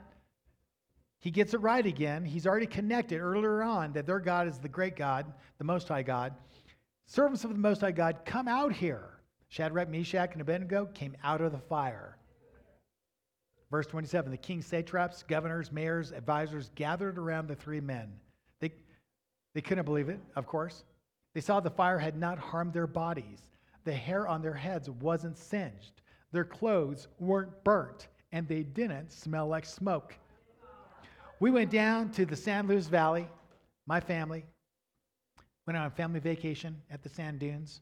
He 1.20 1.32
gets 1.32 1.54
it 1.54 1.58
right 1.58 1.86
again. 1.86 2.24
He's 2.24 2.48
already 2.48 2.66
connected 2.66 3.20
earlier 3.20 3.62
on 3.62 3.94
that 3.94 4.06
their 4.06 4.20
God 4.20 4.48
is 4.48 4.58
the 4.58 4.70
great 4.70 4.96
God, 4.96 5.26
the 5.58 5.64
Most 5.66 5.90
High 5.90 6.04
God. 6.04 6.34
Servants 7.06 7.44
of 7.44 7.52
the 7.52 7.58
Most 7.58 7.82
High 7.82 7.92
God, 7.92 8.20
come 8.26 8.48
out 8.48 8.72
here. 8.72 9.13
Shadrach, 9.54 9.88
Meshach, 9.88 10.32
and 10.32 10.42
Abednego 10.42 10.88
came 10.96 11.16
out 11.24 11.40
of 11.40 11.52
the 11.52 11.60
fire. 11.60 12.18
Verse 13.70 13.86
27 13.86 14.32
The 14.32 14.38
king's 14.38 14.66
satraps, 14.66 15.22
governors, 15.22 15.72
mayors, 15.72 16.12
advisors 16.12 16.72
gathered 16.74 17.20
around 17.20 17.48
the 17.48 17.56
three 17.56 17.80
men. 17.80 18.12
They, 18.60 18.72
they 19.54 19.62
couldn't 19.62 19.86
believe 19.86 20.10
it, 20.10 20.20
of 20.36 20.48
course. 20.48 20.86
They 21.36 21.42
saw 21.42 21.60
the 21.60 21.70
fire 21.70 22.00
had 22.00 22.18
not 22.18 22.40
harmed 22.40 22.74
their 22.74 22.88
bodies. 22.88 23.48
The 23.84 23.94
hair 23.94 24.28
on 24.28 24.42
their 24.42 24.56
heads 24.56 24.90
wasn't 24.90 25.38
singed. 25.38 26.02
Their 26.32 26.46
clothes 26.46 27.08
weren't 27.20 27.64
burnt, 27.64 28.08
and 28.32 28.48
they 28.48 28.64
didn't 28.64 29.12
smell 29.12 29.48
like 29.48 29.66
smoke. 29.66 30.16
We 31.40 31.52
went 31.52 31.70
down 31.70 32.10
to 32.14 32.26
the 32.26 32.36
San 32.36 32.66
Luis 32.66 32.88
Valley, 32.88 33.30
my 33.86 34.00
family, 34.00 34.46
went 35.68 35.78
on 35.78 35.86
a 35.86 35.92
family 35.92 36.20
vacation 36.20 36.82
at 36.90 37.04
the 37.04 37.10
sand 37.10 37.38
dunes 37.38 37.82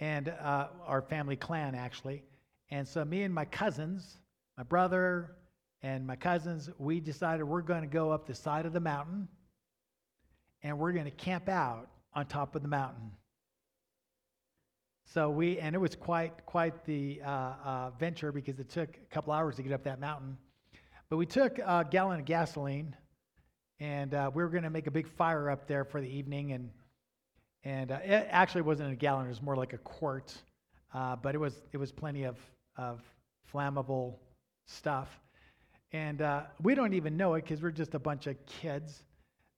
and 0.00 0.28
uh, 0.28 0.68
our 0.86 1.02
family 1.02 1.36
clan 1.36 1.74
actually. 1.74 2.22
And 2.70 2.86
so 2.86 3.04
me 3.04 3.22
and 3.22 3.34
my 3.34 3.44
cousins, 3.44 4.18
my 4.56 4.62
brother 4.62 5.36
and 5.82 6.06
my 6.06 6.16
cousins, 6.16 6.68
we 6.78 7.00
decided 7.00 7.44
we're 7.44 7.62
going 7.62 7.82
to 7.82 7.88
go 7.88 8.10
up 8.10 8.26
the 8.26 8.34
side 8.34 8.66
of 8.66 8.72
the 8.72 8.80
mountain 8.80 9.28
and 10.62 10.78
we're 10.78 10.92
going 10.92 11.04
to 11.04 11.10
camp 11.10 11.48
out 11.48 11.88
on 12.14 12.26
top 12.26 12.56
of 12.56 12.62
the 12.62 12.68
mountain. 12.68 13.12
So 15.06 15.30
we, 15.30 15.58
and 15.58 15.74
it 15.74 15.78
was 15.78 15.96
quite 15.96 16.44
quite 16.44 16.84
the 16.84 17.22
uh, 17.24 17.30
uh, 17.64 17.90
venture 17.98 18.30
because 18.30 18.58
it 18.58 18.68
took 18.68 18.94
a 18.96 19.14
couple 19.14 19.32
hours 19.32 19.56
to 19.56 19.62
get 19.62 19.72
up 19.72 19.84
that 19.84 20.00
mountain. 20.00 20.36
But 21.08 21.16
we 21.16 21.24
took 21.24 21.58
a 21.58 21.86
gallon 21.90 22.20
of 22.20 22.26
gasoline, 22.26 22.94
and 23.80 24.12
uh, 24.12 24.30
we 24.34 24.42
were 24.42 24.50
going 24.50 24.64
to 24.64 24.70
make 24.70 24.86
a 24.86 24.90
big 24.90 25.08
fire 25.08 25.48
up 25.48 25.66
there 25.66 25.86
for 25.86 26.02
the 26.02 26.08
evening 26.08 26.52
and 26.52 26.68
and 27.68 27.92
uh, 27.92 27.98
it 28.02 28.26
actually 28.30 28.62
wasn't 28.62 28.90
a 28.90 28.96
gallon; 28.96 29.26
it 29.26 29.28
was 29.28 29.42
more 29.42 29.54
like 29.54 29.74
a 29.74 29.78
quart. 29.78 30.34
Uh, 30.94 31.16
but 31.16 31.34
it 31.34 31.38
was 31.38 31.54
it 31.72 31.76
was 31.76 31.92
plenty 31.92 32.24
of 32.24 32.38
of 32.76 33.02
flammable 33.52 34.14
stuff, 34.66 35.20
and 35.92 36.22
uh, 36.22 36.44
we 36.62 36.74
don't 36.74 36.94
even 36.94 37.16
know 37.16 37.34
it 37.34 37.42
because 37.42 37.60
we're 37.60 37.70
just 37.70 37.94
a 37.94 37.98
bunch 37.98 38.26
of 38.26 38.36
kids. 38.46 39.02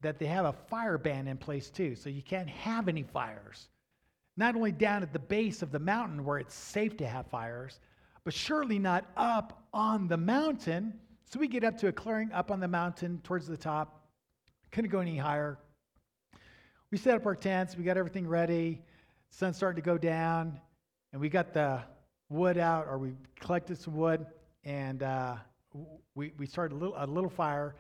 That 0.03 0.19
they 0.19 0.27
have 0.27 0.47
a 0.47 0.53
fire 0.53 0.97
ban 0.99 1.29
in 1.29 1.37
place 1.37 1.71
too, 1.71 1.95
so 1.95 2.09
you 2.09 2.23
can't 2.23 2.49
have 2.49 2.89
any 2.89 3.03
fires. 3.03 3.69
Not 4.37 4.57
only 4.57 4.73
down 4.73 5.03
at 5.03 5.13
the 5.13 5.19
base 5.19 5.63
of 5.63 5.71
the 5.71 5.79
mountain 5.79 6.25
where 6.25 6.39
it's 6.39 6.55
safe 6.55 6.97
to 6.97 7.07
have 7.07 7.27
fires, 7.27 7.79
but 8.25 8.33
surely 8.33 8.79
not 8.79 9.05
up 9.17 9.63
on 9.75 10.09
the 10.09 10.17
mountain. 10.17 10.95
So 11.27 11.39
we 11.39 11.47
get 11.47 11.65
up 11.65 11.77
to 11.79 11.89
a 11.89 11.93
clearing 11.93 12.33
up 12.33 12.51
on 12.51 12.61
the 12.61 12.69
mountain 12.69 13.21
towards 13.23 13.47
the 13.47 13.59
top. 13.59 14.09
Couldn't 14.73 14.91
go 14.91 15.01
any 15.01 15.19
higher 15.19 15.59
we 16.91 16.99
set 16.99 17.15
up 17.15 17.25
our 17.25 17.37
tents, 17.37 17.77
we 17.77 17.85
got 17.85 17.97
everything 17.97 18.27
ready. 18.27 18.81
Sun's 19.31 19.57
starting 19.57 19.81
to 19.81 19.87
go 19.87 19.97
down, 19.97 20.59
and 21.13 21.21
we 21.21 21.29
got 21.29 21.55
the 21.55 21.81
wood 22.29 22.59
out, 22.59 22.87
or 22.89 22.99
we 22.99 23.13
collected 23.39 23.79
some 23.79 23.95
wood, 23.95 24.27
and 24.65 25.05
uh, 25.05 25.37
we, 26.17 26.33
we 26.37 26.47
started 26.47 26.75
a 26.75 26.79
little, 26.79 26.95
a 26.97 27.07
little 27.07 27.31
fire. 27.31 27.77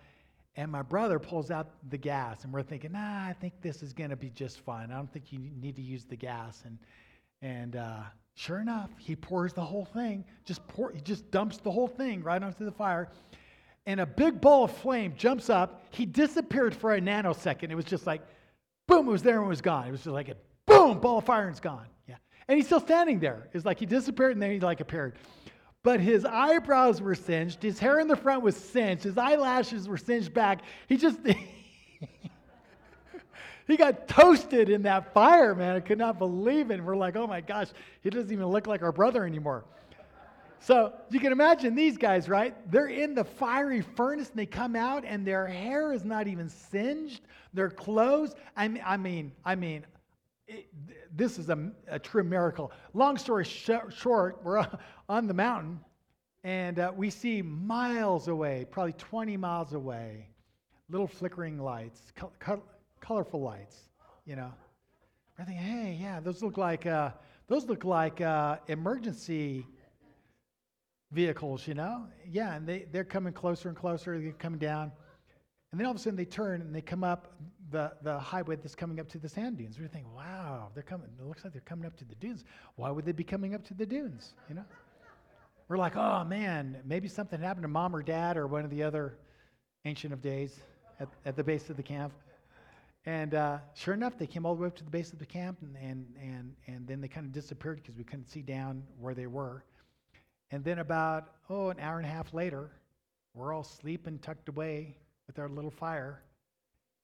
And 0.56 0.70
my 0.70 0.82
brother 0.82 1.18
pulls 1.18 1.50
out 1.50 1.70
the 1.90 1.98
gas, 1.98 2.44
and 2.44 2.52
we're 2.52 2.62
thinking, 2.62 2.92
nah, 2.92 3.26
I 3.26 3.34
think 3.40 3.54
this 3.62 3.82
is 3.82 3.92
going 3.92 4.10
to 4.10 4.16
be 4.16 4.30
just 4.30 4.60
fine. 4.60 4.92
I 4.92 4.96
don't 4.96 5.12
think 5.12 5.32
you 5.32 5.40
need 5.60 5.74
to 5.76 5.82
use 5.82 6.04
the 6.04 6.16
gas. 6.16 6.62
And, 6.64 6.78
and 7.42 7.76
uh, 7.76 8.02
sure 8.34 8.60
enough, 8.60 8.90
he 8.96 9.16
pours 9.16 9.52
the 9.52 9.64
whole 9.64 9.86
thing, 9.86 10.24
just 10.44 10.66
pour, 10.68 10.92
he 10.92 11.00
just 11.00 11.30
dumps 11.32 11.58
the 11.58 11.70
whole 11.70 11.88
thing 11.88 12.22
right 12.22 12.42
onto 12.42 12.64
the 12.64 12.72
fire. 12.72 13.08
And 13.86 14.00
a 14.00 14.06
big 14.06 14.40
ball 14.40 14.64
of 14.64 14.72
flame 14.72 15.14
jumps 15.16 15.50
up. 15.50 15.82
He 15.90 16.06
disappeared 16.06 16.76
for 16.76 16.94
a 16.94 17.00
nanosecond. 17.00 17.70
It 17.70 17.74
was 17.74 17.86
just 17.86 18.06
like, 18.06 18.22
boom, 18.90 19.08
it 19.08 19.12
was 19.12 19.22
there 19.22 19.38
and 19.38 19.46
it 19.46 19.48
was 19.48 19.62
gone. 19.62 19.86
It 19.86 19.92
was 19.92 20.00
just 20.00 20.12
like 20.12 20.28
a 20.28 20.36
boom, 20.66 20.98
ball 20.98 21.18
of 21.18 21.24
fire 21.24 21.42
and 21.42 21.50
it's 21.50 21.60
gone. 21.60 21.86
Yeah. 22.08 22.16
And 22.48 22.56
he's 22.56 22.66
still 22.66 22.80
standing 22.80 23.20
there. 23.20 23.48
It's 23.54 23.64
like 23.64 23.78
he 23.78 23.86
disappeared 23.86 24.32
and 24.32 24.42
then 24.42 24.50
he 24.50 24.60
like 24.60 24.80
appeared. 24.80 25.14
But 25.82 26.00
his 26.00 26.26
eyebrows 26.26 27.00
were 27.00 27.14
singed, 27.14 27.62
his 27.62 27.78
hair 27.78 28.00
in 28.00 28.08
the 28.08 28.16
front 28.16 28.42
was 28.42 28.56
singed, 28.56 29.04
his 29.04 29.16
eyelashes 29.16 29.88
were 29.88 29.96
singed 29.96 30.34
back. 30.34 30.60
He 30.88 30.98
just 30.98 31.18
he 33.66 33.76
got 33.78 34.08
toasted 34.08 34.68
in 34.68 34.82
that 34.82 35.14
fire, 35.14 35.54
man. 35.54 35.76
I 35.76 35.80
could 35.80 35.96
not 35.96 36.18
believe 36.18 36.70
it. 36.70 36.74
And 36.74 36.84
we're 36.84 36.96
like, 36.96 37.16
oh 37.16 37.26
my 37.26 37.40
gosh, 37.40 37.68
he 38.02 38.10
doesn't 38.10 38.30
even 38.30 38.46
look 38.46 38.66
like 38.66 38.82
our 38.82 38.92
brother 38.92 39.24
anymore. 39.24 39.64
So 40.58 40.92
you 41.10 41.20
can 41.20 41.32
imagine 41.32 41.74
these 41.74 41.96
guys, 41.96 42.28
right? 42.28 42.54
They're 42.70 42.88
in 42.88 43.14
the 43.14 43.24
fiery 43.24 43.80
furnace 43.80 44.28
and 44.28 44.38
they 44.38 44.44
come 44.44 44.76
out 44.76 45.04
and 45.06 45.26
their 45.26 45.46
hair 45.46 45.94
is 45.94 46.04
not 46.04 46.26
even 46.28 46.50
singed. 46.50 47.22
Their 47.52 47.70
clothes, 47.70 48.34
I 48.56 48.68
mean, 48.68 48.82
I 48.86 48.96
mean, 48.96 49.32
I 49.44 49.54
mean 49.54 49.84
it, 50.46 50.66
this 51.16 51.38
is 51.38 51.48
a, 51.48 51.70
a, 51.88 51.98
true 51.98 52.24
miracle. 52.24 52.72
Long 52.92 53.16
story 53.16 53.44
sh- 53.44 53.70
short, 53.90 54.40
we're 54.42 54.66
on 55.08 55.26
the 55.26 55.34
mountain 55.34 55.80
and 56.42 56.78
uh, 56.78 56.92
we 56.94 57.10
see 57.10 57.42
miles 57.42 58.28
away, 58.28 58.66
probably 58.70 58.94
20 58.94 59.36
miles 59.36 59.74
away, 59.74 60.28
little 60.88 61.06
flickering 61.06 61.58
lights, 61.58 62.12
col- 62.16 62.32
col- 62.38 62.64
colorful 63.00 63.40
lights, 63.40 63.76
you 64.24 64.36
know. 64.36 64.52
We're 65.38 65.44
thinking, 65.44 65.64
hey, 65.64 65.98
yeah, 66.00 66.20
those 66.20 66.42
look 66.42 66.56
like, 66.56 66.86
uh, 66.86 67.10
those 67.46 67.66
look 67.66 67.84
like 67.84 68.20
uh, 68.20 68.56
emergency 68.68 69.66
vehicles, 71.12 71.66
you 71.66 71.74
know? 71.74 72.06
Yeah, 72.28 72.54
and 72.54 72.66
they, 72.66 72.86
they're 72.90 73.04
coming 73.04 73.32
closer 73.32 73.68
and 73.68 73.76
closer, 73.76 74.18
they're 74.18 74.32
coming 74.32 74.58
down. 74.58 74.92
And 75.70 75.80
then 75.80 75.86
all 75.86 75.92
of 75.92 75.96
a 75.96 76.00
sudden 76.00 76.16
they 76.16 76.24
turn 76.24 76.60
and 76.60 76.74
they 76.74 76.80
come 76.80 77.04
up 77.04 77.32
the, 77.70 77.92
the 78.02 78.18
highway 78.18 78.56
that's 78.56 78.74
coming 78.74 78.98
up 78.98 79.08
to 79.10 79.18
the 79.18 79.28
sand 79.28 79.58
dunes. 79.58 79.78
We're 79.78 79.88
thinking, 79.88 80.12
wow, 80.14 80.70
they're 80.74 80.82
coming, 80.82 81.08
it 81.18 81.26
looks 81.26 81.44
like 81.44 81.52
they're 81.52 81.62
coming 81.62 81.86
up 81.86 81.96
to 81.98 82.04
the 82.04 82.16
dunes. 82.16 82.44
Why 82.76 82.90
would 82.90 83.04
they 83.04 83.12
be 83.12 83.24
coming 83.24 83.54
up 83.54 83.64
to 83.66 83.74
the 83.74 83.86
dunes, 83.86 84.34
you 84.48 84.54
know? 84.56 84.64
We're 85.68 85.78
like, 85.78 85.94
oh 85.94 86.24
man, 86.24 86.78
maybe 86.84 87.06
something 87.06 87.40
happened 87.40 87.62
to 87.62 87.68
mom 87.68 87.94
or 87.94 88.02
dad 88.02 88.36
or 88.36 88.48
one 88.48 88.64
of 88.64 88.70
the 88.70 88.82
other 88.82 89.18
ancient 89.84 90.12
of 90.12 90.20
days 90.20 90.58
at, 90.98 91.08
at 91.24 91.36
the 91.36 91.44
base 91.44 91.70
of 91.70 91.76
the 91.76 91.82
camp. 91.82 92.12
And 93.06 93.34
uh, 93.34 93.58
sure 93.74 93.94
enough, 93.94 94.18
they 94.18 94.26
came 94.26 94.44
all 94.44 94.54
the 94.56 94.62
way 94.62 94.66
up 94.66 94.76
to 94.76 94.84
the 94.84 94.90
base 94.90 95.12
of 95.12 95.18
the 95.18 95.26
camp, 95.26 95.58
and, 95.62 95.74
and, 95.76 96.06
and, 96.20 96.54
and 96.66 96.86
then 96.86 97.00
they 97.00 97.08
kind 97.08 97.24
of 97.24 97.32
disappeared 97.32 97.80
because 97.82 97.96
we 97.96 98.04
couldn't 98.04 98.28
see 98.28 98.42
down 98.42 98.82
where 98.98 99.14
they 99.14 99.26
were. 99.26 99.64
And 100.50 100.62
then 100.62 100.80
about, 100.80 101.34
oh, 101.48 101.70
an 101.70 101.78
hour 101.80 101.96
and 101.96 102.06
a 102.06 102.10
half 102.10 102.34
later, 102.34 102.72
We're 103.34 103.54
all 103.54 103.62
sleeping 103.62 104.18
tucked 104.18 104.48
away 104.48 104.96
with 105.30 105.38
our 105.38 105.48
little 105.48 105.70
fire. 105.70 106.20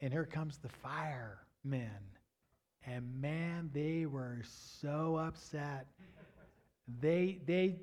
And 0.01 0.12
here 0.12 0.25
comes 0.25 0.59
the 0.59 0.69
firemen. 0.69 1.91
And 2.85 3.21
man, 3.21 3.71
they 3.73 4.07
were 4.07 4.41
so 4.81 5.17
upset. 5.17 5.87
They, 7.01 7.39
they, 7.47 7.77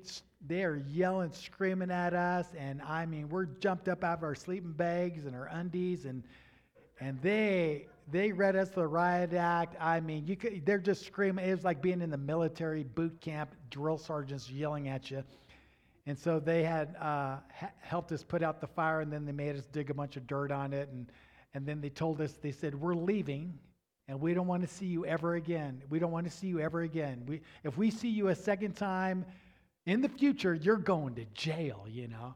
they 0.46 0.64
are 0.64 0.82
yelling, 0.90 1.32
screaming 1.32 1.90
at 1.90 2.12
us. 2.12 2.46
And 2.58 2.82
I 2.82 3.06
mean, 3.06 3.30
we're 3.30 3.46
jumped 3.46 3.88
up 3.88 4.04
out 4.04 4.18
of 4.18 4.22
our 4.22 4.34
sleeping 4.34 4.72
bags 4.72 5.24
and 5.24 5.34
our 5.34 5.46
undies. 5.46 6.04
And, 6.04 6.22
and 7.00 7.18
they, 7.22 7.86
they 8.12 8.30
read 8.30 8.54
us 8.54 8.68
the 8.68 8.86
riot 8.86 9.32
act. 9.32 9.76
I 9.80 10.00
mean, 10.00 10.26
you 10.26 10.36
could, 10.36 10.66
they're 10.66 10.76
just 10.76 11.06
screaming. 11.06 11.48
It 11.48 11.52
was 11.52 11.64
like 11.64 11.80
being 11.80 12.02
in 12.02 12.10
the 12.10 12.18
military 12.18 12.82
boot 12.82 13.18
camp, 13.22 13.54
drill 13.70 13.96
sergeants 13.96 14.50
yelling 14.50 14.88
at 14.88 15.10
you. 15.10 15.24
And 16.06 16.18
so 16.18 16.38
they 16.38 16.62
had 16.62 16.96
uh, 16.96 17.38
ha- 17.58 17.72
helped 17.80 18.12
us 18.12 18.22
put 18.22 18.42
out 18.42 18.60
the 18.60 18.66
fire, 18.66 19.00
and 19.00 19.12
then 19.12 19.24
they 19.24 19.32
made 19.32 19.56
us 19.56 19.64
dig 19.72 19.90
a 19.90 19.94
bunch 19.94 20.16
of 20.16 20.26
dirt 20.26 20.50
on 20.50 20.72
it. 20.72 20.88
And, 20.90 21.10
and 21.54 21.66
then 21.66 21.80
they 21.80 21.88
told 21.88 22.20
us, 22.20 22.32
they 22.34 22.52
said, 22.52 22.74
We're 22.74 22.94
leaving, 22.94 23.58
and 24.08 24.20
we 24.20 24.34
don't 24.34 24.46
want 24.46 24.62
to 24.62 24.68
see 24.68 24.86
you 24.86 25.06
ever 25.06 25.36
again. 25.36 25.82
We 25.88 25.98
don't 25.98 26.12
want 26.12 26.26
to 26.26 26.32
see 26.32 26.46
you 26.46 26.60
ever 26.60 26.82
again. 26.82 27.22
We, 27.26 27.40
if 27.62 27.78
we 27.78 27.90
see 27.90 28.10
you 28.10 28.28
a 28.28 28.34
second 28.34 28.74
time 28.74 29.24
in 29.86 30.02
the 30.02 30.08
future, 30.08 30.54
you're 30.54 30.76
going 30.76 31.14
to 31.14 31.24
jail, 31.32 31.86
you 31.88 32.08
know? 32.08 32.34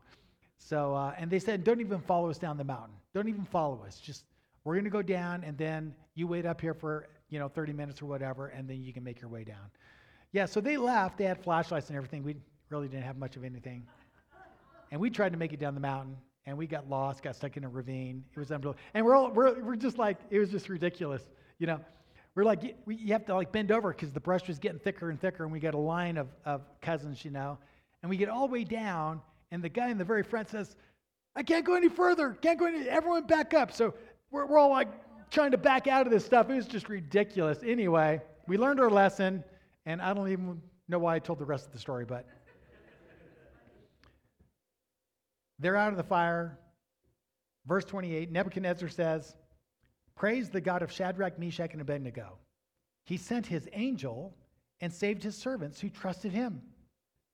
So, 0.57 0.95
uh, 0.95 1.15
and 1.19 1.31
they 1.31 1.39
said, 1.39 1.63
Don't 1.63 1.81
even 1.81 2.01
follow 2.01 2.31
us 2.31 2.39
down 2.39 2.57
the 2.57 2.65
mountain. 2.65 2.95
Don't 3.15 3.29
even 3.29 3.45
follow 3.45 3.83
us. 3.87 4.01
Just, 4.01 4.25
we're 4.65 4.75
going 4.75 4.85
to 4.85 4.91
go 4.91 5.03
down, 5.03 5.45
and 5.45 5.59
then 5.59 5.95
you 6.15 6.27
wait 6.27 6.47
up 6.47 6.61
here 6.61 6.75
for, 6.75 7.07
you 7.29 7.39
know, 7.39 7.49
30 7.49 7.75
minutes 7.75 8.01
or 8.01 8.07
whatever, 8.07 8.49
and 8.49 8.67
then 8.67 8.83
you 8.83 8.95
can 8.95 9.05
make 9.05 9.21
your 9.21 9.31
way 9.31 9.45
down. 9.45 9.71
Yeah, 10.33 10.47
so 10.47 10.61
they 10.61 10.77
left. 10.79 11.19
They 11.19 11.25
had 11.25 11.43
flashlights 11.43 11.89
and 11.89 11.97
everything. 11.97 12.23
We 12.23 12.37
really 12.71 12.89
didn't 12.89 13.05
have 13.05 13.17
much 13.17 13.37
of 13.37 13.45
anything. 13.45 13.87
And 14.91 15.01
we 15.01 15.11
tried 15.11 15.33
to 15.33 15.39
make 15.39 15.53
it 15.53 15.61
down 15.61 15.75
the 15.75 15.81
mountain, 15.81 16.17
and 16.47 16.57
we 16.57 16.67
got 16.67 16.89
lost, 16.89 17.23
got 17.23 17.37
stuck 17.37 17.57
in 17.57 17.65
a 17.65 17.69
ravine. 17.69 18.25
It 18.35 18.39
was 18.39 18.51
unbelievable. 18.51 18.81
And 18.95 19.05
we're 19.05 19.15
all, 19.15 19.31
we're, 19.31 19.61
we're 19.63 19.77
just 19.77 19.99
like, 19.99 20.17
it 20.31 20.39
was 20.39 20.51
just 20.51 20.69
ridiculous. 20.69 21.23
You 21.59 21.67
know, 21.67 21.81
we're 22.35 22.45
like, 22.45 22.77
we, 22.87 22.95
you 22.97 23.13
have 23.13 23.27
to 23.27 23.35
like 23.35 23.53
bend 23.53 23.71
over 23.71 23.93
because 23.93 24.13
the 24.13 24.21
brush 24.21 24.49
was 24.49 24.59
getting 24.59 24.79
thicker 24.79 25.11
and 25.11 25.21
thicker, 25.21 25.45
and 25.45 25.53
we 25.53 25.61
got 25.61 25.75
a 25.75 25.79
line 25.79 26.17
of, 26.17 26.29
of 26.45 26.63
cousins, 26.81 27.25
you 27.25 27.31
know. 27.31 27.59
And 28.03 28.09
we 28.11 28.17
get 28.17 28.29
all 28.29 28.47
the 28.47 28.53
way 28.53 28.65
down, 28.65 29.21
and 29.51 29.63
the 29.63 29.69
guy 29.69 29.89
in 29.89 29.99
the 29.99 30.05
very 30.05 30.23
front 30.23 30.49
says, 30.49 30.77
I 31.37 31.43
can't 31.43 31.65
go 31.65 31.75
any 31.75 31.89
further. 31.89 32.31
Can't 32.41 32.59
go 32.59 32.67
any, 32.67 32.89
everyone 32.89 33.25
back 33.25 33.55
up. 33.55 33.73
So 33.73 33.95
we're, 34.31 34.47
we're 34.47 34.59
all 34.59 34.71
like 34.71 34.89
trying 35.31 35.51
to 35.51 35.59
back 35.59 35.87
out 35.87 36.07
of 36.07 36.13
this 36.13 36.25
stuff. 36.25 36.49
It 36.49 36.55
was 36.55 36.67
just 36.67 36.89
ridiculous. 36.89 37.59
Anyway, 37.65 38.21
we 38.47 38.57
learned 38.57 38.81
our 38.81 38.91
lesson, 38.91 39.45
and 39.85 40.01
I 40.01 40.15
don't 40.15 40.31
even 40.31 40.63
know 40.89 40.99
why 40.99 41.17
I 41.17 41.19
told 41.19 41.39
the 41.39 41.45
rest 41.45 41.67
of 41.67 41.73
the 41.73 41.79
story, 41.79 42.05
but 42.05 42.27
they're 45.59 45.77
out 45.77 45.93
of 45.93 45.97
the 45.97 46.03
fire. 46.03 46.59
Verse 47.67 47.85
28 47.85 48.31
Nebuchadnezzar 48.31 48.89
says, 48.89 49.35
Praise 50.15 50.51
the 50.51 50.61
God 50.61 50.83
of 50.83 50.91
Shadrach, 50.91 51.39
Meshach, 51.39 51.73
and 51.73 51.81
Abednego. 51.81 52.39
He 53.05 53.17
sent 53.17 53.47
his 53.47 53.69
angel 53.73 54.35
and 54.81 54.93
saved 54.93 55.23
his 55.23 55.37
servants 55.37 55.81
who 55.81 55.89
trusted 55.89 56.33
him. 56.33 56.61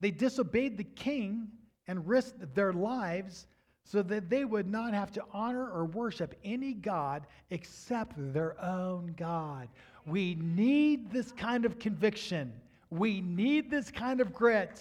They 0.00 0.10
disobeyed 0.10 0.76
the 0.76 0.84
king 0.84 1.48
and 1.86 2.06
risked 2.06 2.54
their 2.54 2.72
lives 2.72 3.46
so 3.84 4.02
that 4.02 4.30
they 4.30 4.44
would 4.44 4.66
not 4.66 4.94
have 4.94 5.12
to 5.12 5.24
honor 5.32 5.70
or 5.70 5.84
worship 5.84 6.34
any 6.42 6.72
God 6.72 7.26
except 7.50 8.14
their 8.32 8.60
own 8.62 9.14
God. 9.16 9.68
We 10.06 10.36
need 10.36 11.10
this 11.10 11.32
kind 11.32 11.64
of 11.64 11.78
conviction. 11.78 12.52
We 12.90 13.20
need 13.20 13.70
this 13.70 13.90
kind 13.90 14.20
of 14.20 14.32
grit 14.32 14.80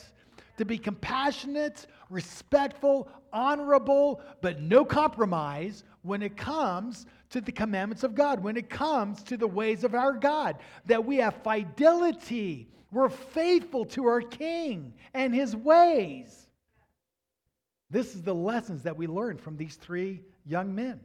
to 0.57 0.65
be 0.65 0.77
compassionate, 0.77 1.87
respectful, 2.09 3.09
honorable, 3.31 4.21
but 4.41 4.61
no 4.61 4.85
compromise 4.85 5.83
when 6.03 6.21
it 6.21 6.37
comes 6.37 7.05
to 7.31 7.41
the 7.41 7.51
commandments 7.51 8.03
of 8.03 8.13
God, 8.13 8.43
when 8.43 8.57
it 8.57 8.69
comes 8.69 9.23
to 9.23 9.37
the 9.37 9.47
ways 9.47 9.83
of 9.83 9.95
our 9.95 10.13
God, 10.13 10.57
that 10.85 11.03
we 11.03 11.17
have 11.17 11.35
fidelity. 11.43 12.69
We're 12.91 13.09
faithful 13.09 13.85
to 13.85 14.05
our 14.05 14.21
King 14.21 14.93
and 15.13 15.33
his 15.33 15.55
ways. 15.55 16.47
This 17.89 18.15
is 18.15 18.21
the 18.21 18.35
lessons 18.35 18.83
that 18.83 18.97
we 18.97 19.07
learn 19.07 19.37
from 19.37 19.57
these 19.57 19.75
three 19.75 20.21
young 20.45 20.75
men. 20.75 20.99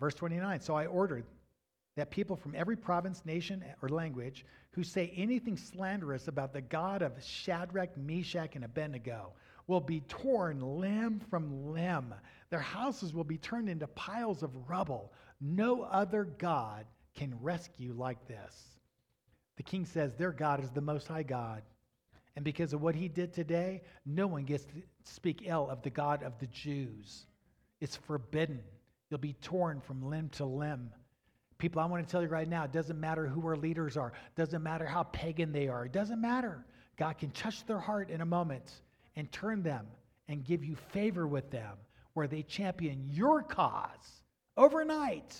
Verse 0.00 0.14
29 0.14 0.60
So 0.60 0.74
I 0.74 0.86
ordered 0.86 1.24
that 1.96 2.10
people 2.10 2.36
from 2.36 2.54
every 2.54 2.76
province, 2.76 3.22
nation, 3.24 3.64
or 3.82 3.88
language 3.88 4.46
who 4.72 4.84
say 4.84 5.12
anything 5.16 5.56
slanderous 5.56 6.28
about 6.28 6.52
the 6.52 6.60
God 6.60 7.02
of 7.02 7.22
Shadrach, 7.22 7.96
Meshach, 7.96 8.54
and 8.54 8.64
Abednego 8.64 9.32
will 9.66 9.80
be 9.80 10.00
torn 10.00 10.60
limb 10.60 11.20
from 11.30 11.72
limb. 11.72 12.14
Their 12.50 12.60
houses 12.60 13.12
will 13.12 13.24
be 13.24 13.38
turned 13.38 13.68
into 13.68 13.86
piles 13.88 14.42
of 14.42 14.68
rubble. 14.68 15.12
No 15.40 15.82
other 15.82 16.24
God 16.24 16.86
can 17.14 17.34
rescue 17.40 17.92
like 17.92 18.26
this. 18.26 18.78
The 19.56 19.62
king 19.62 19.84
says 19.84 20.14
their 20.14 20.32
God 20.32 20.62
is 20.62 20.70
the 20.70 20.80
Most 20.80 21.08
High 21.08 21.24
God. 21.24 21.62
And 22.36 22.44
because 22.44 22.72
of 22.72 22.80
what 22.80 22.94
he 22.94 23.08
did 23.08 23.32
today, 23.32 23.82
no 24.06 24.26
one 24.26 24.44
gets 24.44 24.64
to 24.64 24.72
speak 25.02 25.42
ill 25.44 25.68
of 25.68 25.82
the 25.82 25.90
God 25.90 26.22
of 26.22 26.38
the 26.38 26.46
Jews. 26.46 27.26
It's 27.80 27.96
forbidden. 27.96 28.60
You'll 29.10 29.18
be 29.18 29.32
torn 29.34 29.80
from 29.80 30.08
limb 30.08 30.28
to 30.30 30.44
limb. 30.44 30.90
People, 31.58 31.82
I 31.82 31.86
want 31.86 32.06
to 32.06 32.10
tell 32.10 32.22
you 32.22 32.28
right 32.28 32.48
now, 32.48 32.64
it 32.64 32.72
doesn't 32.72 32.98
matter 32.98 33.26
who 33.26 33.44
our 33.46 33.56
leaders 33.56 33.96
are, 33.96 34.08
it 34.08 34.36
doesn't 34.36 34.62
matter 34.62 34.86
how 34.86 35.02
pagan 35.04 35.52
they 35.52 35.68
are, 35.68 35.86
it 35.86 35.92
doesn't 35.92 36.20
matter. 36.20 36.64
God 36.96 37.18
can 37.18 37.30
touch 37.30 37.64
their 37.66 37.78
heart 37.78 38.10
in 38.10 38.20
a 38.20 38.26
moment 38.26 38.82
and 39.16 39.30
turn 39.30 39.62
them 39.62 39.86
and 40.28 40.44
give 40.44 40.64
you 40.64 40.76
favor 40.76 41.26
with 41.26 41.50
them 41.50 41.76
where 42.14 42.26
they 42.26 42.42
champion 42.42 43.04
your 43.08 43.42
cause 43.42 44.22
overnight. 44.56 45.36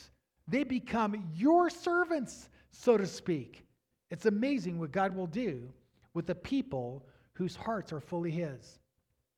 They 0.47 0.65
become 0.65 1.31
your 1.35 1.69
servants, 1.71 2.49
so 2.71 2.97
to 2.97 3.07
speak. 3.07 3.65
It's 4.11 4.27
amazing 4.27 4.79
what 4.79 4.93
God 4.93 5.15
will 5.15 5.27
do 5.27 5.69
with 6.15 6.27
the 6.27 6.35
people 6.35 7.05
whose 7.33 7.55
hearts 7.55 7.93
are 7.93 8.01
fully 8.01 8.31
His. 8.31 8.79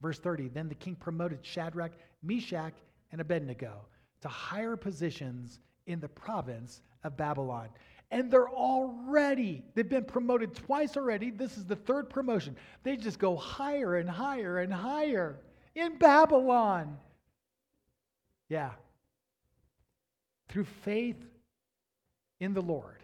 Verse 0.01 0.19
30 0.19 0.49
Then 0.49 0.69
the 0.69 0.75
king 0.75 0.95
promoted 0.95 1.41
Shadrach, 1.43 1.93
Meshach, 2.23 2.75
and 3.13 3.21
Abednego 3.21 3.87
to 4.21 4.29
higher 4.29 4.77
positions 4.77 5.59
in 5.91 6.01
the 6.01 6.09
province 6.09 6.83
of 7.05 7.17
Babylon. 7.17 7.69
And 8.11 8.31
they're 8.31 8.49
already, 8.49 9.63
they've 9.75 9.89
been 9.89 10.05
promoted 10.05 10.55
twice 10.55 10.97
already. 10.97 11.31
This 11.31 11.57
is 11.57 11.65
the 11.65 11.77
third 11.77 12.11
promotion. 12.11 12.57
They 12.83 12.97
just 12.97 13.19
go 13.19 13.37
higher 13.37 13.97
and 13.97 14.09
higher 14.09 14.59
and 14.59 14.73
higher 14.73 15.39
in 15.75 15.97
Babylon. 15.97 16.99
Yeah. 18.49 18.71
Through 20.49 20.67
faith 20.85 21.25
in 22.41 22.53
the 22.53 22.63
Lord 22.63 22.99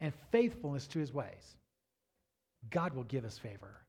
and 0.00 0.14
faithfulness 0.32 0.86
to 0.88 0.98
his 0.98 1.12
ways, 1.12 1.56
God 2.70 2.94
will 2.94 3.04
give 3.04 3.24
us 3.26 3.36
favor. 3.36 3.82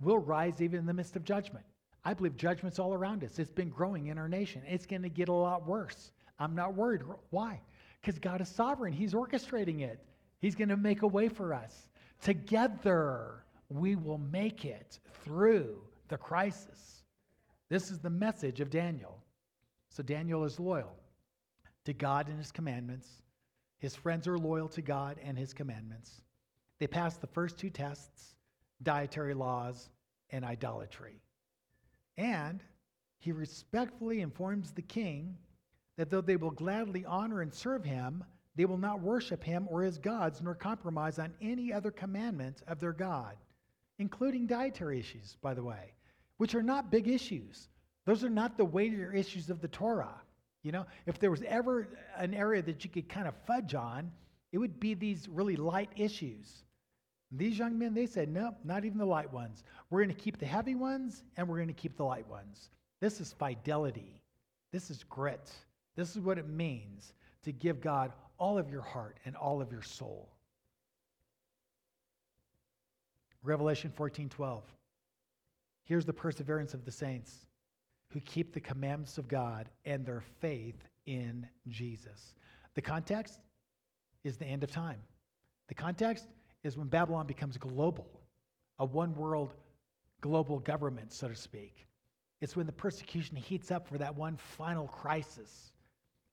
We'll 0.00 0.18
rise 0.18 0.60
even 0.60 0.80
in 0.80 0.86
the 0.86 0.92
midst 0.92 1.16
of 1.16 1.24
judgment. 1.24 1.64
I 2.04 2.12
believe 2.12 2.36
judgment's 2.36 2.78
all 2.78 2.92
around 2.92 3.24
us. 3.24 3.38
It's 3.38 3.50
been 3.50 3.70
growing 3.70 4.08
in 4.08 4.18
our 4.18 4.28
nation. 4.28 4.62
It's 4.68 4.86
going 4.86 5.02
to 5.02 5.08
get 5.08 5.28
a 5.28 5.32
lot 5.32 5.66
worse. 5.66 6.12
I'm 6.38 6.54
not 6.54 6.74
worried. 6.74 7.02
Why? 7.30 7.60
Because 8.00 8.18
God 8.18 8.40
is 8.40 8.48
sovereign. 8.48 8.92
He's 8.92 9.14
orchestrating 9.14 9.80
it. 9.80 10.04
He's 10.40 10.54
going 10.54 10.68
to 10.68 10.76
make 10.76 11.02
a 11.02 11.06
way 11.06 11.28
for 11.28 11.54
us. 11.54 11.88
Together, 12.20 13.44
we 13.68 13.96
will 13.96 14.18
make 14.18 14.64
it 14.64 15.00
through 15.24 15.78
the 16.08 16.16
crisis. 16.16 17.02
This 17.68 17.90
is 17.90 17.98
the 17.98 18.10
message 18.10 18.60
of 18.60 18.70
Daniel. 18.70 19.18
So, 19.88 20.02
Daniel 20.02 20.44
is 20.44 20.60
loyal 20.60 20.94
to 21.84 21.92
God 21.92 22.28
and 22.28 22.38
his 22.38 22.52
commandments. 22.52 23.08
His 23.78 23.94
friends 23.94 24.28
are 24.28 24.38
loyal 24.38 24.68
to 24.68 24.82
God 24.82 25.18
and 25.22 25.38
his 25.38 25.52
commandments. 25.52 26.22
They 26.78 26.86
passed 26.86 27.20
the 27.20 27.26
first 27.26 27.58
two 27.58 27.70
tests 27.70 28.34
dietary 28.82 29.32
laws 29.32 29.88
and 30.30 30.44
idolatry. 30.44 31.22
And 32.18 32.62
he 33.18 33.32
respectfully 33.32 34.20
informs 34.20 34.72
the 34.72 34.82
king 34.82 35.36
that 35.96 36.10
though 36.10 36.20
they 36.20 36.36
will 36.36 36.50
gladly 36.50 37.04
honor 37.04 37.40
and 37.40 37.52
serve 37.52 37.84
him, 37.84 38.24
they 38.54 38.64
will 38.64 38.78
not 38.78 39.00
worship 39.00 39.44
him 39.44 39.66
or 39.70 39.82
his 39.82 39.98
gods, 39.98 40.40
nor 40.42 40.54
compromise 40.54 41.18
on 41.18 41.34
any 41.40 41.72
other 41.72 41.90
commandment 41.90 42.62
of 42.66 42.80
their 42.80 42.92
God, 42.92 43.36
including 43.98 44.46
dietary 44.46 44.98
issues, 44.98 45.36
by 45.42 45.54
the 45.54 45.64
way, 45.64 45.92
which 46.38 46.54
are 46.54 46.62
not 46.62 46.90
big 46.90 47.08
issues. 47.08 47.68
Those 48.06 48.24
are 48.24 48.30
not 48.30 48.56
the 48.56 48.64
weightier 48.64 49.12
issues 49.12 49.50
of 49.50 49.60
the 49.60 49.68
Torah. 49.68 50.20
You 50.62 50.72
know, 50.72 50.86
if 51.06 51.18
there 51.18 51.30
was 51.30 51.42
ever 51.42 51.88
an 52.16 52.34
area 52.34 52.62
that 52.62 52.82
you 52.82 52.90
could 52.90 53.08
kind 53.08 53.28
of 53.28 53.34
fudge 53.46 53.74
on, 53.74 54.10
it 54.52 54.58
would 54.58 54.80
be 54.80 54.94
these 54.94 55.28
really 55.28 55.56
light 55.56 55.90
issues. 55.96 56.64
These 57.32 57.58
young 57.58 57.78
men, 57.78 57.92
they 57.92 58.06
said, 58.06 58.28
nope, 58.28 58.54
not 58.64 58.84
even 58.84 58.98
the 58.98 59.04
light 59.04 59.32
ones. 59.32 59.64
We're 59.90 60.02
going 60.04 60.14
to 60.16 60.22
keep 60.22 60.38
the 60.38 60.46
heavy 60.46 60.74
ones 60.74 61.24
and 61.36 61.46
we're 61.46 61.56
going 61.56 61.68
to 61.68 61.74
keep 61.74 61.96
the 61.96 62.04
light 62.04 62.26
ones. 62.28 62.70
This 63.00 63.20
is 63.20 63.32
fidelity. 63.32 64.22
This 64.72 64.90
is 64.90 65.04
grit. 65.04 65.50
This 65.96 66.10
is 66.10 66.20
what 66.20 66.38
it 66.38 66.48
means 66.48 67.12
to 67.42 67.52
give 67.52 67.80
God 67.80 68.12
all 68.38 68.58
of 68.58 68.70
your 68.70 68.82
heart 68.82 69.18
and 69.24 69.34
all 69.34 69.60
of 69.60 69.72
your 69.72 69.82
soul. 69.82 70.28
Revelation 73.42 73.90
14 73.94 74.28
12. 74.28 74.62
Here's 75.84 76.04
the 76.04 76.12
perseverance 76.12 76.74
of 76.74 76.84
the 76.84 76.90
saints 76.90 77.46
who 78.08 78.20
keep 78.20 78.52
the 78.52 78.60
commandments 78.60 79.18
of 79.18 79.28
God 79.28 79.68
and 79.84 80.04
their 80.04 80.22
faith 80.40 80.76
in 81.06 81.46
Jesus. 81.68 82.34
The 82.74 82.82
context 82.82 83.38
is 84.24 84.36
the 84.36 84.46
end 84.46 84.64
of 84.64 84.70
time. 84.70 85.00
The 85.68 85.74
context 85.74 86.26
is 86.62 86.76
when 86.76 86.88
Babylon 86.88 87.26
becomes 87.26 87.56
global, 87.56 88.20
a 88.78 88.84
one 88.84 89.14
world 89.14 89.54
global 90.20 90.58
government, 90.58 91.12
so 91.12 91.28
to 91.28 91.34
speak. 91.36 91.86
It's 92.40 92.56
when 92.56 92.66
the 92.66 92.72
persecution 92.72 93.36
heats 93.36 93.70
up 93.70 93.86
for 93.86 93.98
that 93.98 94.14
one 94.14 94.36
final 94.36 94.88
crisis. 94.88 95.72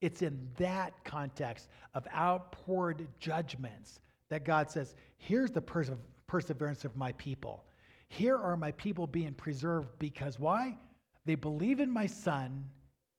It's 0.04 0.22
in 0.22 0.50
that 0.58 1.02
context 1.06 1.70
of 1.94 2.06
outpoured 2.14 3.08
judgments 3.22 4.02
that 4.28 4.44
God 4.44 4.70
says, 4.70 4.96
here's 5.16 5.50
the 5.50 5.62
perse- 5.62 5.92
perseverance 6.28 6.84
of 6.84 6.98
my 6.98 7.14
people. 7.14 7.64
Here 8.10 8.36
are 8.38 8.58
my 8.58 8.74
people 8.74 9.08
being 9.08 9.34
preserved 9.34 9.88
because 10.00 10.38
why? 10.38 10.78
They 11.26 11.36
believe 11.36 11.80
in 11.80 11.90
my 11.90 12.08
son 12.08 12.66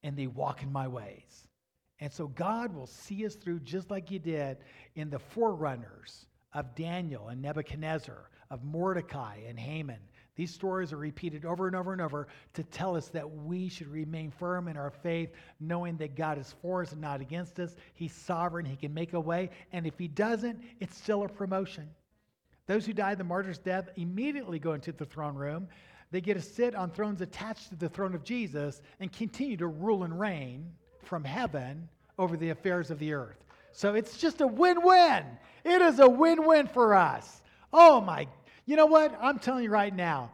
and 0.03 0.15
they 0.15 0.27
walk 0.27 0.63
in 0.63 0.71
my 0.71 0.87
ways. 0.87 1.49
And 2.01 2.13
so 2.13 2.27
God 2.27 2.75
will 2.75 2.87
see 2.87 3.25
us 3.25 3.35
through 3.35 3.61
just 3.61 3.91
like 3.91 4.07
He 4.07 4.19
did 4.19 4.59
in 4.95 5.09
the 5.09 5.19
forerunners 5.19 6.27
of 6.53 6.75
Daniel 6.75 7.29
and 7.29 7.41
Nebuchadnezzar, 7.41 8.29
of 8.51 8.63
Mordecai 8.63 9.39
and 9.49 9.59
Haman. 9.59 10.01
These 10.37 10.53
stories 10.53 10.93
are 10.93 10.97
repeated 10.97 11.45
over 11.45 11.67
and 11.67 11.77
over 11.77 11.93
and 11.93 12.03
over 12.03 12.27
to 12.55 12.65
tell 12.65 12.97
us 12.97 13.09
that 13.09 13.31
we 13.31 13.69
should 13.69 13.87
remain 13.89 14.31
firm 14.31 14.67
in 14.67 14.77
our 14.77 14.91
faith, 14.91 15.31
knowing 15.61 15.97
that 15.99 16.17
God 16.17 16.39
is 16.39 16.55
for 16.61 16.83
us 16.83 16.93
and 16.93 17.01
not 17.01 17.21
against 17.21 17.61
us. 17.61 17.77
He's 17.95 18.13
sovereign, 18.13 18.67
He 18.67 18.77
can 18.77 18.93
make 18.93 19.13
a 19.13 19.21
way. 19.21 19.51
And 19.73 19.87
if 19.87 19.99
He 19.99 20.09
doesn't, 20.09 20.61
it's 20.81 20.97
still 20.97 21.23
a 21.23 21.29
promotion. 21.29 21.89
Those 22.67 22.85
who 22.87 22.93
die 22.93 23.15
the 23.15 23.25
martyr's 23.25 23.59
death 23.59 23.89
immediately 23.97 24.59
go 24.59 24.73
into 24.73 24.91
the 24.93 25.05
throne 25.05 25.35
room. 25.35 25.69
They 26.11 26.21
get 26.21 26.35
to 26.35 26.43
sit 26.43 26.75
on 26.75 26.91
thrones 26.91 27.21
attached 27.21 27.69
to 27.71 27.77
the 27.77 27.89
throne 27.89 28.15
of 28.15 28.25
Jesus 28.25 28.83
and 29.01 29.13
continue 29.13 29.57
to 29.59 29.67
rule 29.67 30.05
and 30.05 30.19
reign 30.19 30.73
from 31.03 31.25
heaven 31.25 31.89
over 32.19 32.37
the 32.37 32.51
affairs 32.51 32.91
of 32.91 32.99
the 32.99 33.13
earth. 33.13 33.45
So 33.73 33.95
it's 33.95 34.19
just 34.19 34.41
a 34.41 34.47
win 34.47 34.83
win. 34.83 35.25
It 35.65 35.83
is 35.83 35.99
a 35.99 36.09
win 36.09 36.47
win 36.47 36.67
for 36.69 36.95
us. 36.95 37.43
Oh 37.73 38.01
my, 38.01 38.29
you 38.67 38.77
know 38.77 38.87
what? 38.87 39.17
I'm 39.21 39.39
telling 39.39 39.65
you 39.65 39.71
right 39.71 39.95
now, 39.95 40.31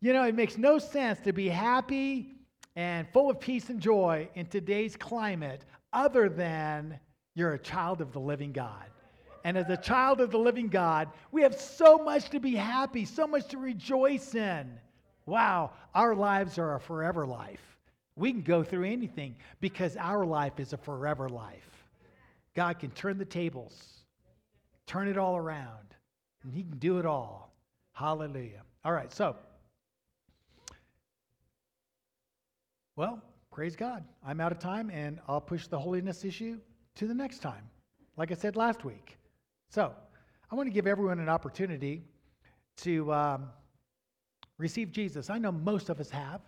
you 0.00 0.12
know, 0.12 0.24
it 0.24 0.34
makes 0.34 0.56
no 0.56 0.78
sense 0.78 1.20
to 1.20 1.32
be 1.32 1.48
happy 1.48 2.36
and 2.76 3.06
full 3.12 3.30
of 3.30 3.38
peace 3.40 3.68
and 3.68 3.80
joy 3.80 4.28
in 4.34 4.46
today's 4.46 4.96
climate 4.96 5.64
other 5.92 6.28
than 6.28 6.98
you're 7.34 7.54
a 7.54 7.58
child 7.58 8.00
of 8.00 8.12
the 8.12 8.20
living 8.20 8.52
God. 8.52 8.84
And 9.44 9.56
as 9.56 9.68
a 9.68 9.76
child 9.76 10.20
of 10.20 10.30
the 10.30 10.38
living 10.38 10.68
God, 10.68 11.08
we 11.32 11.42
have 11.42 11.54
so 11.54 11.98
much 11.98 12.30
to 12.30 12.40
be 12.40 12.54
happy, 12.54 13.04
so 13.04 13.26
much 13.26 13.48
to 13.48 13.58
rejoice 13.58 14.34
in. 14.34 14.70
Wow, 15.26 15.72
our 15.94 16.14
lives 16.14 16.58
are 16.58 16.76
a 16.76 16.80
forever 16.80 17.26
life. 17.26 17.78
We 18.16 18.32
can 18.32 18.42
go 18.42 18.62
through 18.62 18.84
anything 18.84 19.36
because 19.60 19.96
our 19.96 20.26
life 20.26 20.58
is 20.58 20.72
a 20.72 20.76
forever 20.76 21.28
life. 21.28 21.86
God 22.54 22.78
can 22.78 22.90
turn 22.90 23.16
the 23.16 23.24
tables, 23.24 24.02
turn 24.86 25.08
it 25.08 25.16
all 25.16 25.36
around, 25.36 25.94
and 26.42 26.52
He 26.52 26.62
can 26.62 26.78
do 26.78 26.98
it 26.98 27.06
all. 27.06 27.49
Hallelujah. 28.00 28.62
All 28.82 28.94
right, 28.94 29.12
so, 29.12 29.36
well, 32.96 33.20
praise 33.52 33.76
God. 33.76 34.04
I'm 34.26 34.40
out 34.40 34.52
of 34.52 34.58
time, 34.58 34.88
and 34.88 35.20
I'll 35.28 35.42
push 35.42 35.66
the 35.66 35.78
holiness 35.78 36.24
issue 36.24 36.58
to 36.94 37.06
the 37.06 37.12
next 37.12 37.40
time, 37.40 37.68
like 38.16 38.32
I 38.32 38.36
said 38.36 38.56
last 38.56 38.86
week. 38.86 39.18
So, 39.68 39.92
I 40.50 40.54
want 40.54 40.66
to 40.66 40.72
give 40.72 40.86
everyone 40.86 41.20
an 41.20 41.28
opportunity 41.28 42.02
to 42.78 43.12
um, 43.12 43.50
receive 44.56 44.92
Jesus. 44.92 45.28
I 45.28 45.36
know 45.36 45.52
most 45.52 45.90
of 45.90 46.00
us 46.00 46.08
have. 46.08 46.40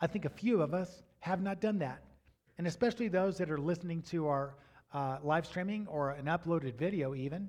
I 0.00 0.06
think 0.06 0.24
a 0.24 0.30
few 0.30 0.62
of 0.62 0.72
us 0.72 1.02
have 1.18 1.42
not 1.42 1.60
done 1.60 1.80
that. 1.80 2.00
And 2.58 2.68
especially 2.68 3.08
those 3.08 3.36
that 3.38 3.50
are 3.50 3.58
listening 3.58 4.02
to 4.02 4.28
our 4.28 4.54
uh, 4.94 5.16
live 5.24 5.46
streaming 5.46 5.88
or 5.88 6.10
an 6.10 6.26
uploaded 6.26 6.76
video, 6.76 7.16
even. 7.16 7.48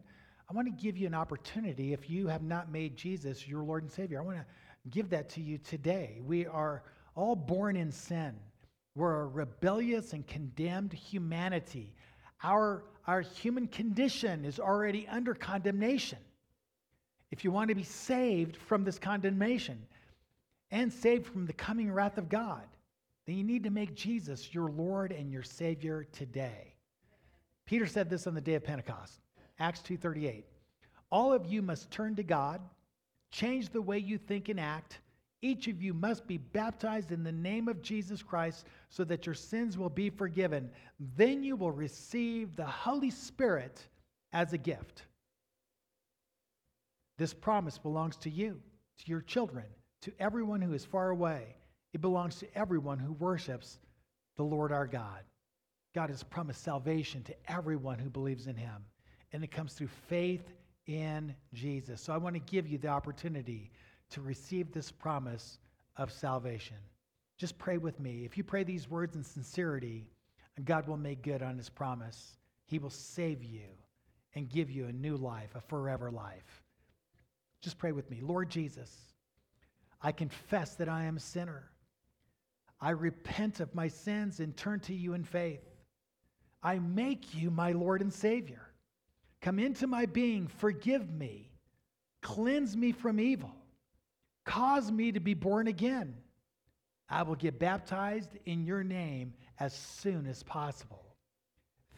I 0.52 0.54
want 0.54 0.68
to 0.68 0.84
give 0.84 0.98
you 0.98 1.08
an 1.08 1.14
opportunity 1.14 1.94
if 1.94 2.10
you 2.10 2.28
have 2.28 2.44
not 2.44 2.70
made 2.70 2.98
Jesus 2.98 3.48
your 3.48 3.64
Lord 3.64 3.84
and 3.84 3.92
Savior. 3.92 4.20
I 4.20 4.26
want 4.26 4.38
to 4.38 4.46
give 4.90 5.10
that 5.12 5.30
to 5.30 5.42
you 5.42 5.58
today. 5.58 6.20
We 6.26 6.46
are 6.46 6.84
all 7.16 7.38
born 7.38 7.78
in 7.78 7.90
sin. 7.90 8.34
We're 8.94 9.22
a 9.22 9.28
rebellious 9.28 10.12
and 10.12 10.28
condemned 10.28 10.92
humanity. 10.92 11.94
Our, 12.44 12.84
our 13.08 13.22
human 13.22 13.68
condition 13.68 14.44
is 14.44 14.60
already 14.60 15.08
under 15.08 15.34
condemnation. 15.34 16.20
If 17.32 17.46
you 17.46 17.52
want 17.54 17.70
to 17.70 17.76
be 17.76 17.84
saved 17.84 18.58
from 18.58 18.84
this 18.84 19.00
condemnation, 19.00 19.82
and 20.70 20.92
saved 20.92 21.28
from 21.28 21.46
the 21.46 21.54
coming 21.54 21.90
wrath 21.90 22.18
of 22.18 22.28
God, 22.28 22.68
then 23.26 23.38
you 23.38 23.46
need 23.46 23.64
to 23.64 23.70
make 23.70 23.96
Jesus 23.96 24.54
your 24.54 24.70
Lord 24.70 25.14
and 25.14 25.32
your 25.32 25.44
Savior 25.44 26.06
today. 26.12 26.74
Peter 27.66 27.88
said 27.88 28.10
this 28.10 28.28
on 28.28 28.34
the 28.34 28.42
day 28.42 28.56
of 28.56 28.66
Pentecost, 28.66 29.22
Acts 29.62 29.82
2:38. 29.84 30.44
All 31.12 31.32
of 31.32 31.46
you 31.46 31.62
must 31.62 31.92
turn 31.92 32.16
to 32.16 32.24
God, 32.24 32.62
change 33.30 33.70
the 33.70 33.82
way 33.82 34.00
you 34.00 34.18
think 34.18 34.50
and 34.50 34.60
act. 34.60 35.00
Each 35.44 35.68
of 35.68 35.82
you 35.82 35.94
must 35.94 36.26
be 36.26 36.38
baptized 36.38 37.12
in 37.12 37.24
the 37.24 37.32
name 37.32 37.68
of 37.68 37.82
Jesus 37.82 38.24
Christ 38.24 38.66
so 38.90 39.04
that 39.04 39.26
your 39.26 39.36
sins 39.36 39.78
will 39.78 39.90
be 39.90 40.10
forgiven. 40.10 40.72
Then 41.16 41.44
you 41.44 41.56
will 41.56 41.72
receive 41.72 42.56
the 42.56 42.66
Holy 42.66 43.12
Spirit 43.12 43.88
as 44.34 44.54
a 44.54 44.58
gift. 44.58 45.06
This 47.18 47.34
promise 47.34 47.78
belongs 47.78 48.18
to 48.18 48.32
you, 48.32 48.60
to 48.98 49.10
your 49.10 49.22
children, 49.22 49.66
to 50.02 50.14
everyone 50.20 50.62
who 50.62 50.74
is 50.74 50.86
far 50.86 51.12
away. 51.12 51.56
It 51.94 52.02
belongs 52.02 52.38
to 52.40 52.58
everyone 52.58 52.98
who 52.98 53.14
worships 53.14 53.80
the 54.38 54.44
Lord 54.44 54.72
our 54.72 54.88
God. 54.88 55.24
God 55.94 56.10
has 56.10 56.24
promised 56.24 56.64
salvation 56.64 57.22
to 57.24 57.36
everyone 57.52 58.00
who 58.00 58.10
believes 58.10 58.48
in 58.48 58.56
him, 58.56 58.84
and 59.34 59.44
it 59.44 59.52
comes 59.52 59.74
through 59.74 59.90
faith 60.08 60.54
in 60.88 61.36
Jesus. 61.54 62.02
So 62.02 62.14
I 62.14 62.18
want 62.18 62.36
to 62.36 62.52
give 62.52 62.68
you 62.68 62.78
the 62.78 62.90
opportunity 62.90 63.72
to 64.12 64.22
receive 64.22 64.72
this 64.72 64.92
promise 64.92 65.58
of 65.98 66.12
salvation. 66.12 66.78
Just 67.38 67.58
pray 67.58 67.78
with 67.78 68.00
me. 68.00 68.24
If 68.26 68.38
you 68.38 68.44
pray 68.44 68.64
these 68.64 68.90
words 68.90 69.16
in 69.16 69.24
sincerity, 69.24 70.06
God 70.66 70.88
will 70.88 70.98
make 70.98 71.24
good 71.24 71.42
on 71.42 71.58
his 71.58 71.70
promise. 71.70 72.38
He 72.66 72.78
will 72.78 72.90
save 72.90 73.44
you 73.44 73.68
and 74.36 74.50
give 74.50 74.70
you 74.70 74.86
a 74.86 74.92
new 74.92 75.18
life, 75.18 75.50
a 75.56 75.62
forever 75.62 76.12
life. 76.12 76.64
Just 77.62 77.78
pray 77.78 77.92
with 77.92 78.10
me. 78.10 78.20
Lord 78.22 78.50
Jesus, 78.50 78.96
I 80.02 80.12
confess 80.12 80.76
that 80.76 80.90
I 80.90 81.04
am 81.04 81.18
a 81.18 81.22
sinner. 81.22 81.70
I 82.80 82.92
repent 82.92 83.60
of 83.60 83.76
my 83.76 83.88
sins 83.88 84.40
and 84.40 84.56
turn 84.58 84.80
to 84.82 84.94
you 84.94 85.14
in 85.14 85.24
faith. 85.24 85.62
I 86.64 86.80
make 86.80 87.36
you 87.36 87.52
my 87.52 87.72
Lord 87.72 88.02
and 88.02 88.14
Savior. 88.14 88.71
Come 89.42 89.58
into 89.58 89.88
my 89.88 90.06
being, 90.06 90.48
forgive 90.48 91.10
me, 91.10 91.52
cleanse 92.22 92.78
me 92.78 92.92
from 92.92 93.20
evil, 93.20 93.52
cause 94.46 94.92
me 94.92 95.12
to 95.12 95.20
be 95.20 95.34
born 95.34 95.68
again. 95.68 96.16
I 97.10 97.24
will 97.24 97.36
get 97.36 97.60
baptized 97.60 98.30
in 98.46 98.64
your 98.64 98.84
name 98.84 99.34
as 99.60 99.74
soon 99.74 100.28
as 100.28 100.44
possible. 100.44 101.04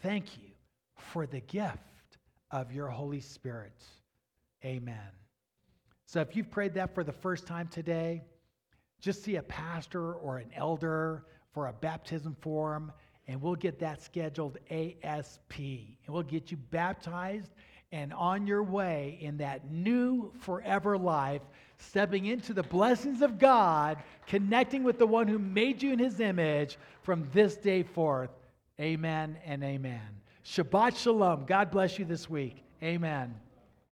Thank 0.01 0.37
you 0.37 0.49
for 0.97 1.27
the 1.27 1.41
gift 1.41 1.77
of 2.49 2.71
your 2.71 2.87
Holy 2.87 3.19
Spirit. 3.19 3.83
Amen. 4.65 5.11
So 6.05 6.21
if 6.21 6.35
you've 6.35 6.49
prayed 6.49 6.73
that 6.75 6.95
for 6.95 7.03
the 7.03 7.11
first 7.11 7.45
time 7.45 7.67
today, 7.67 8.23
just 9.01 9.23
see 9.23 9.35
a 9.35 9.43
pastor 9.43 10.13
or 10.13 10.37
an 10.37 10.49
elder 10.55 11.25
for 11.53 11.67
a 11.67 11.73
baptism 11.73 12.35
form, 12.39 12.91
and 13.27 13.41
we'll 13.41 13.55
get 13.55 13.79
that 13.79 14.01
scheduled 14.01 14.57
ASP. 14.69 15.59
And 15.59 16.09
we'll 16.09 16.23
get 16.23 16.51
you 16.51 16.57
baptized 16.57 17.51
and 17.91 18.11
on 18.13 18.47
your 18.47 18.63
way 18.63 19.19
in 19.21 19.37
that 19.37 19.71
new 19.71 20.31
forever 20.39 20.97
life, 20.97 21.41
stepping 21.77 22.25
into 22.25 22.53
the 22.53 22.63
blessings 22.63 23.21
of 23.21 23.37
God, 23.37 23.97
connecting 24.25 24.83
with 24.83 24.97
the 24.97 25.05
one 25.05 25.27
who 25.27 25.37
made 25.37 25.81
you 25.83 25.93
in 25.93 25.99
his 25.99 26.19
image 26.19 26.77
from 27.03 27.27
this 27.33 27.55
day 27.55 27.83
forth. 27.83 28.31
Amen 28.79 29.37
and 29.45 29.63
amen. 29.63 30.01
Shabbat 30.43 30.97
Shalom. 30.97 31.45
God 31.45 31.69
bless 31.69 31.99
you 31.99 32.05
this 32.05 32.29
week. 32.29 32.63
Amen. 32.81 33.35